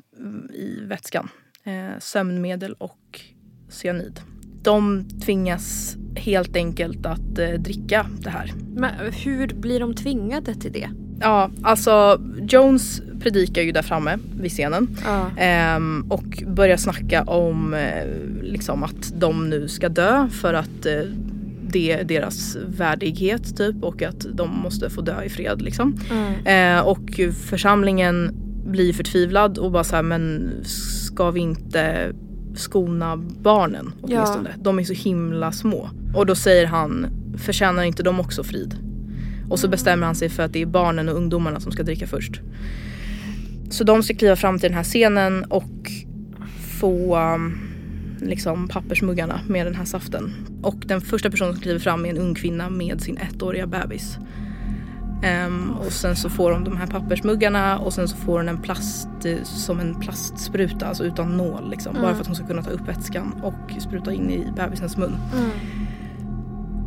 [0.53, 1.29] i vätskan.
[1.67, 3.21] Eh, sömnmedel och
[3.69, 4.19] cyanid.
[4.61, 8.53] De tvingas helt enkelt att eh, dricka det här.
[8.75, 8.91] Men
[9.23, 10.89] hur blir de tvingade till det?
[11.19, 14.97] Ja, alltså Jones predikar ju där framme vid scenen.
[15.05, 15.31] Ja.
[15.37, 18.07] Ehm, och börjar snacka om eh,
[18.41, 21.01] liksom att de nu ska dö för att eh,
[21.69, 25.97] det är deras värdighet typ och att de måste få dö i fred liksom.
[26.45, 32.13] Eh, och församlingen blir förtvivlad och bara så här, men ska vi inte
[32.55, 34.49] skona barnen åtminstone?
[34.57, 35.89] De är så himla små.
[36.15, 37.07] Och då säger han,
[37.37, 38.75] förtjänar inte de också frid?
[39.49, 42.07] Och så bestämmer han sig för att det är barnen och ungdomarna som ska dricka
[42.07, 42.41] först.
[43.69, 45.91] Så de ska kliva fram till den här scenen och
[46.79, 47.57] få um,
[48.21, 50.33] liksom pappersmuggarna med den här saften.
[50.61, 54.17] Och den första personen som kliver fram är en ung kvinna med sin ettåriga bebis.
[55.23, 58.61] Ehm, och sen så får de de här pappersmuggarna och sen så får hon en
[58.61, 61.93] plast, eh, som en plastspruta, alltså utan nål liksom.
[62.01, 65.15] Bara för att hon ska kunna ta upp vätskan och spruta in i bebisens mun.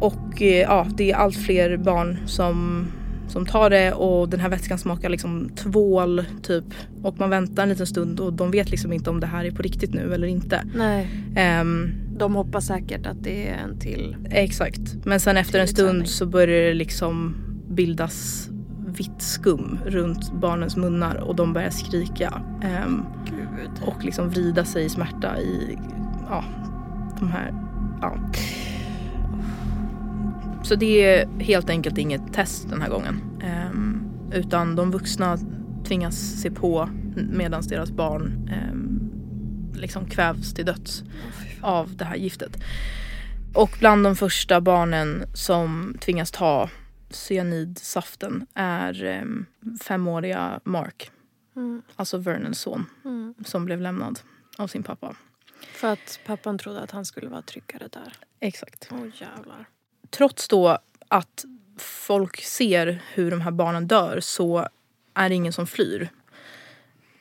[0.00, 2.86] Och eh, ja, det är allt fler barn som,
[3.28, 6.64] som tar det och den här vätskan smakar liksom tvål typ.
[7.02, 9.50] Och man väntar en liten stund och de vet liksom inte om det här är
[9.50, 10.62] på riktigt nu eller inte.
[10.74, 11.08] Nej.
[11.36, 14.16] Ehm, De hoppas säkert att det är en till.
[14.30, 14.80] exakt.
[15.04, 17.34] Men sen efter en stund så börjar det liksom
[17.70, 18.48] bildas
[18.86, 22.42] vitt skum runt barnens munnar och de börjar skrika.
[23.24, 23.70] Gud.
[23.82, 25.78] och liksom vrida sig i smärta i
[26.28, 26.44] ja,
[27.18, 27.54] de här...
[28.00, 28.18] Ja.
[30.62, 33.20] Så det är helt enkelt inget test den här gången.
[33.42, 34.02] Ehm,
[34.32, 35.38] utan de vuxna
[35.84, 39.10] tvingas se på medan deras barn ehm,
[39.74, 41.04] liksom kvävs till döds
[41.60, 42.62] av det här giftet.
[43.54, 46.68] Och bland de första barnen som tvingas ta
[47.10, 49.46] cyanidsaften är ehm,
[49.82, 51.10] femåriga Mark.
[51.96, 52.86] Alltså Vernons son
[53.44, 54.20] som blev lämnad
[54.56, 55.16] av sin pappa.
[55.60, 58.12] För att pappan trodde att han skulle vara tryggare där.
[58.40, 58.88] Exakt.
[58.92, 59.68] Åh jävlar.
[60.10, 61.44] Trots då att
[61.78, 64.68] folk ser hur de här barnen dör så
[65.14, 66.08] är det ingen som flyr.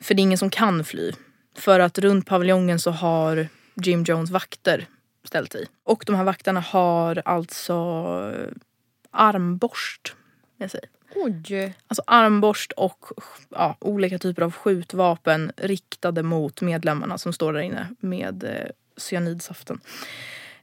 [0.01, 1.11] För det är ingen som kan fly.
[1.55, 4.87] För att runt paviljongen så har Jim Jones vakter
[5.23, 5.67] ställt sig.
[5.83, 7.85] Och de här vakterna har alltså
[9.11, 10.15] armborst
[10.57, 10.81] med sig.
[11.15, 11.73] Oj.
[11.87, 13.05] Alltså armborst och
[13.49, 19.79] ja, olika typer av skjutvapen riktade mot medlemmarna som står där inne med eh, cyanidsaften.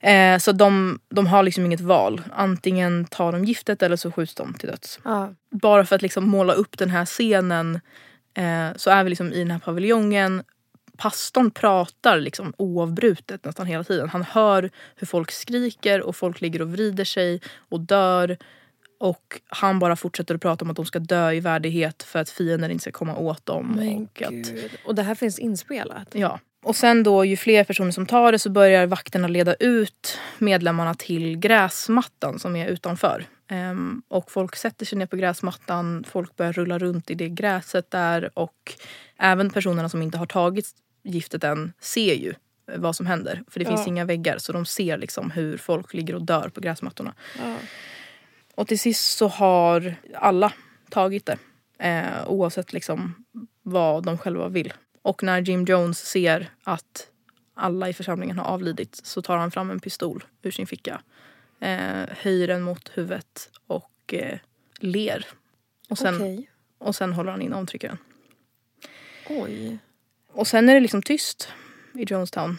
[0.00, 2.22] Eh, så de, de har liksom inget val.
[2.32, 5.00] Antingen tar de giftet eller så skjuts de till döds.
[5.04, 5.34] Ja.
[5.50, 7.80] Bara för att liksom måla upp den här scenen
[8.34, 10.42] eh, så är vi liksom i den här paviljongen.
[10.96, 14.08] Pastorn pratar liksom oavbrutet nästan hela tiden.
[14.08, 18.36] Han hör hur folk skriker och folk ligger och vrider sig och dör.
[18.98, 22.30] Och han bara fortsätter att prata om att de ska dö i värdighet för att
[22.30, 23.72] fienden inte ska komma åt dem.
[23.76, 24.86] Men och att.
[24.86, 26.08] Och det här finns inspelat?
[26.12, 30.18] ja, Och sen då ju fler personer som tar det så börjar vakterna leda ut
[30.38, 33.26] medlemmarna till gräsmattan som är utanför.
[33.48, 37.90] Ehm, och folk sätter sig ner på gräsmattan, folk börjar rulla runt i det gräset
[37.90, 38.74] där och
[39.18, 40.66] även personerna som inte har tagit
[41.06, 42.34] giftet än ser ju
[42.76, 43.42] vad som händer.
[43.48, 43.76] För det Ja.
[43.76, 47.14] finns inga väggar så de ser liksom hur folk ligger och dör på gräsmattorna.
[48.54, 50.52] Och till sist så har alla
[50.90, 51.38] tagit det.
[51.78, 53.24] Eh, oavsett liksom
[53.62, 54.72] vad de själva vill.
[55.02, 57.06] Och när Jim Jones ser att
[57.54, 61.02] alla i församlingen har avlidit så tar han fram en pistol ur sin ficka.
[61.60, 64.38] Eh, höjer den mot huvudet och eh,
[64.78, 65.26] ler.
[65.88, 66.50] Och sen, Okej.
[66.78, 67.98] och sen håller han in avtryckaren.
[69.28, 69.78] Oj.
[70.36, 71.48] Och sen är det liksom tyst
[71.94, 72.58] i Jonestown.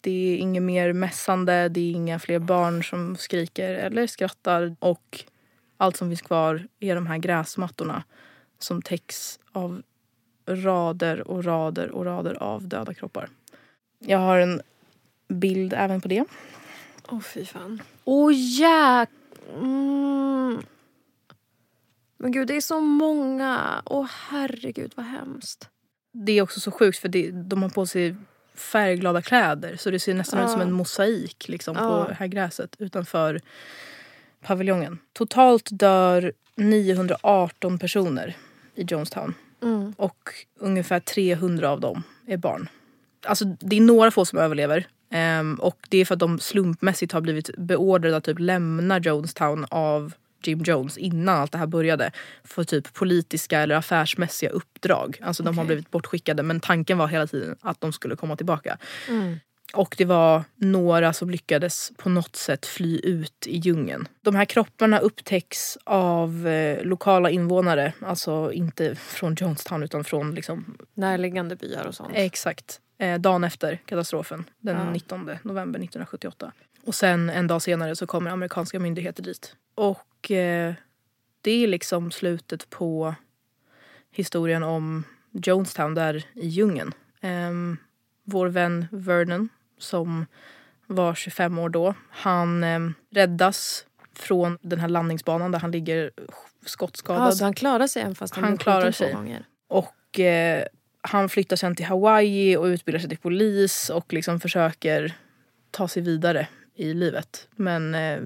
[0.00, 4.76] Det är inget mer mässande, det är inga fler barn som skriker eller skrattar.
[4.78, 5.24] Och
[5.76, 8.04] allt som finns kvar är de här gräsmattorna
[8.58, 9.82] som täcks av
[10.46, 13.28] rader och rader och rader av döda kroppar.
[13.98, 14.62] Jag har en
[15.28, 16.24] bild även på det.
[17.08, 17.82] Åh fy fan.
[18.04, 19.10] Åh jäk...
[19.54, 20.62] Mm.
[22.16, 23.82] Men gud det är så många.
[23.84, 25.68] Åh herregud vad hemskt.
[26.16, 28.14] Det är också så sjukt för det, de har på sig
[28.54, 31.80] färgglada kläder så det ser nästan ut som en mosaik liksom, Ja.
[32.04, 33.40] på det här gräset utanför
[34.46, 34.98] paviljongen.
[35.12, 38.36] Totalt dör 918 personer
[38.74, 39.94] i Jonestown Mm.
[39.96, 42.68] och ungefär 300 av dem är barn.
[43.26, 47.12] Alltså det är några få som överlever ehm, och det är för att de slumpmässigt
[47.12, 50.12] har blivit beordrade att typ lämna Jonestown av
[50.48, 52.10] Jim Jones innan allt det här började
[52.44, 55.18] för typ politiska eller affärsmässiga uppdrag.
[55.22, 58.78] Alltså de har blivit bortskickade men tanken var hela tiden att de skulle komma tillbaka.
[59.08, 59.36] Mm.
[59.74, 64.08] Och det var några som lyckades på något sätt fly ut i djungeln.
[64.22, 70.76] De här kropparna upptäcks av eh, lokala invånare, alltså inte från Jonestown utan från liksom,
[70.94, 72.10] Närliggande byar och sånt.
[72.14, 74.90] exakt eh, dagen efter katastrofen, den Ja.
[74.90, 76.52] 19 november 1978.
[76.86, 79.56] Och sen en dag senare så kommer amerikanska myndigheter dit.
[79.74, 80.74] Och eh,
[81.40, 83.14] det är liksom slutet på
[84.10, 86.92] historien om Jonestown där i djungeln.
[87.20, 87.76] Ehm,
[88.24, 89.48] vår vän Vernon
[89.78, 90.26] som
[90.86, 91.94] var 25 år då.
[92.10, 96.10] Han eh, räddas från den här landningsbanan där han ligger
[96.66, 97.26] skottskadad.
[97.26, 99.12] Ja, så han klarar sig även fast han, Han klarar sig.
[99.12, 99.44] gånger.
[99.68, 100.64] Och eh,
[101.00, 105.14] han flyttar sen till Hawaii och utbildar sig till polis och liksom försöker
[105.70, 107.48] ta sig vidare i livet.
[107.56, 108.20] Men eh,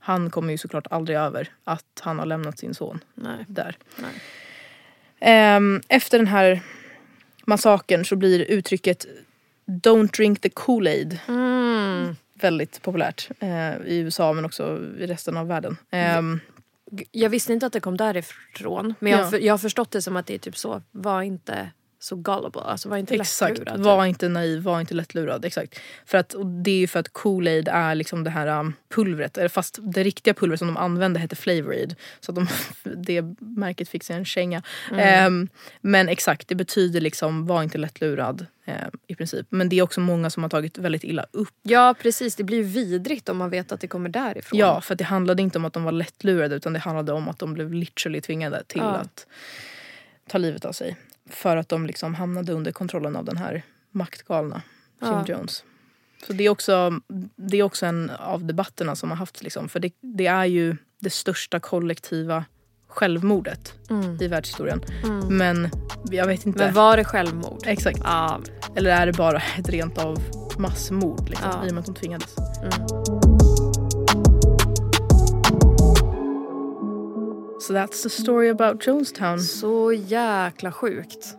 [0.00, 3.44] han kommer ju såklart aldrig över att han har lämnat sin son Nej.
[3.48, 3.76] där.
[3.96, 4.10] Nej.
[5.20, 6.60] Ehm, efter den här
[7.46, 9.06] massakern så blir uttrycket
[9.66, 12.16] Don't drink the Kool-Aid Mm.
[12.34, 15.76] väldigt populärt eh, i USA men också i resten av världen.
[15.90, 16.40] Ehm,
[17.12, 18.94] Jag visste inte att det kom därifrån.
[18.98, 19.38] Men jag, Ja.
[19.38, 20.82] jag har förstått det som att det är typ så.
[20.90, 21.70] Var inte
[22.06, 22.60] så gullible.
[22.60, 23.80] Alltså var inte Exakt, lättlurad.
[23.80, 25.44] var inte naiv, var inte lättlurad.
[25.44, 25.80] Exakt.
[26.04, 29.38] För att, och det är ju för att Kool-Aid är liksom det här um, pulvret.
[29.52, 31.94] Fast det riktiga pulvret som de använde hette Flavor Aid.
[32.20, 32.46] Så att de,
[33.04, 34.62] det märket fick sig en känga.
[34.92, 35.48] Ehm,
[35.80, 39.46] men exakt, det betyder liksom var inte lättlurad ehm, i princip.
[39.50, 41.54] Men det är också många som har tagit väldigt illa upp.
[41.62, 44.58] Ja precis, det blir vidrigt om man vet att det kommer därifrån.
[44.58, 47.38] Ja, för det handlade inte om att de var lättlurade utan det handlade om att
[47.38, 48.96] de blev literally tvingade till Ja.
[48.96, 49.26] att
[50.28, 50.96] ta livet av sig.
[51.30, 54.62] För att de liksom hamnade under kontrollen av den här maktgalna
[55.02, 55.24] Jim Ja.
[55.26, 55.64] Jones.
[56.26, 57.00] Så det är, också,
[57.36, 59.42] det är också en av debatterna som har haft.
[59.42, 62.44] Liksom, för det, det är ju det största kollektiva
[62.88, 63.74] självmordet
[64.20, 64.80] i världshistorien.
[65.30, 65.70] Men
[66.10, 66.64] jag vet inte.
[66.64, 67.60] Men var det självmord?
[67.66, 67.98] Exakt.
[68.04, 68.40] Ja.
[68.76, 70.18] Eller är det bara ett rent av
[70.58, 71.66] massmord liksom, Ja.
[71.66, 72.34] i och med att de tvingades.
[77.60, 79.40] So that's the story about Jonestown.
[79.40, 81.36] Så jäkla sjukt.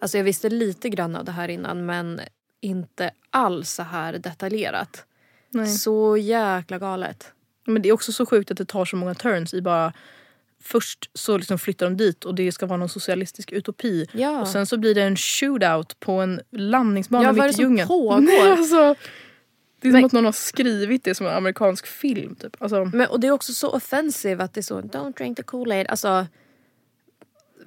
[0.00, 2.20] Alltså jag visste lite grann av det här innan men
[2.60, 5.04] inte alls så här detaljerat.
[5.50, 5.66] Nej.
[5.66, 7.32] Så jäkla galet.
[7.66, 9.92] Men det är också så sjukt att det tar så många turns i bara
[10.62, 14.06] Först så liksom flyttar de dit och det ska vara någon socialistisk utopi.
[14.12, 14.40] Ja.
[14.40, 17.62] Och sen så blir det en shootout på en landningsbana Ja, vad är mitt det
[17.62, 17.88] i som djungeln.
[17.88, 18.20] pågår?
[18.20, 18.94] Nej, alltså,
[19.80, 22.34] det är Men- som att någon har skrivit det som en amerikansk film.
[22.34, 22.56] Typ.
[22.62, 25.42] Alltså, Men, och det är också så offensive att det är så don't drink the
[25.42, 25.86] Kool-Aid.
[25.88, 26.26] Alltså,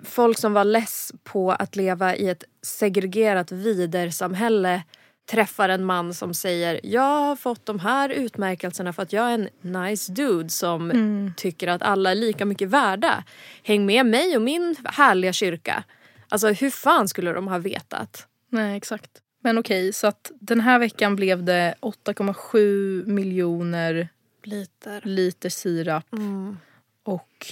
[0.04, 4.84] folk som var less på att leva i ett segregerat vidersamhälle
[5.26, 9.34] träffar en man som säger jag har fått de här utmärkelserna för att jag är
[9.34, 10.92] en nice dude som
[11.38, 13.24] tycker att alla är lika mycket värda.
[13.64, 15.84] Häng med mig och min härliga kyrka.
[16.30, 18.28] Alltså hur fan skulle de ha vetat?
[18.50, 19.12] Nej, exakt.
[19.46, 24.10] Men okej, så att den här veckan blev det 8,7 miljoner
[24.44, 25.02] Liter.
[25.04, 26.06] liter sirap
[27.04, 27.48] och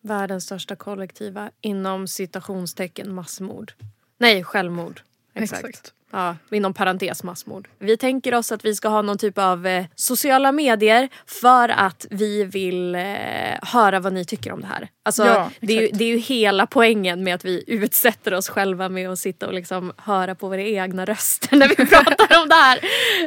[0.00, 3.72] Världens största kollektiva inom citationstecken massmord.
[4.18, 5.02] Nej, självmord.
[5.42, 5.92] Exakt.
[6.10, 7.68] Ja, inom parentes massmord.
[7.78, 12.06] Vi tänker oss att vi ska ha någon typ av eh, sociala medier för att
[12.10, 13.02] vi vill eh,
[13.62, 14.88] höra vad ni tycker om det här.
[15.02, 18.48] Alltså, Ja, det, är ju, det är ju hela poängen med att vi utsätter oss
[18.48, 22.48] själva med att sitta och liksom höra på våra egna röster när vi pratar om
[22.48, 22.80] det här.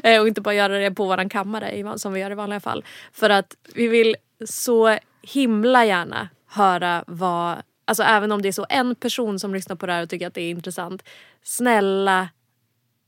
[0.04, 2.86] Eh, och inte bara göra det på våran kammare som vi gör i vanliga fall.
[3.14, 7.58] För att vi vill så himla gärna höra vad
[7.90, 10.28] Alltså även om det är så en person som lyssnar på det här och tycker
[10.28, 11.04] att det är intressant.
[11.44, 12.30] Snälla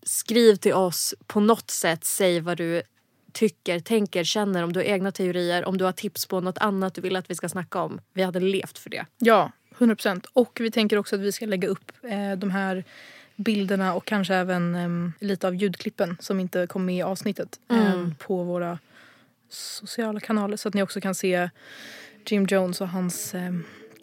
[0.03, 2.03] skriv till oss på något sätt.
[2.03, 2.81] Säg vad du
[3.31, 4.63] tycker, tänker, känner.
[4.63, 7.29] Om du har egna teorier, om du har tips på något annat du vill att
[7.29, 8.01] vi ska snacka om.
[8.13, 9.05] Vi hade levt för det.
[9.17, 10.25] Ja, 100 procent.
[10.33, 12.83] Och vi tänker också att vi ska lägga upp eh, de här
[13.35, 18.15] bilderna och kanske även em, lite av ljudklippen som inte kom med i avsnittet em,
[18.19, 18.79] på våra
[19.49, 21.49] sociala kanaler så att ni också kan se
[22.25, 23.33] Jim Jones och hans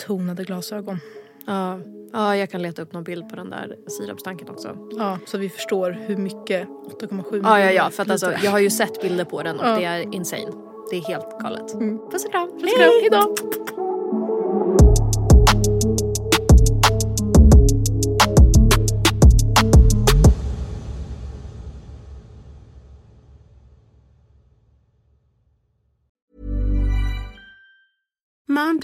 [0.03, 0.99] em, tonade glasögon.
[1.47, 1.79] Ja.
[2.13, 4.77] ja, jag kan leta upp någon bild på den där sirapstanken också.
[4.99, 7.91] Ja, så vi förstår hur mycket 8,7 Ja, ja, ja.
[7.91, 9.77] För att alltså, jag har ju sett bilder på den och Ja.
[9.77, 10.53] det är insane.
[10.91, 11.73] Det är helt galet.
[12.11, 12.51] Puss och kram.
[12.51, 13.35] Puss och kram, hejdå!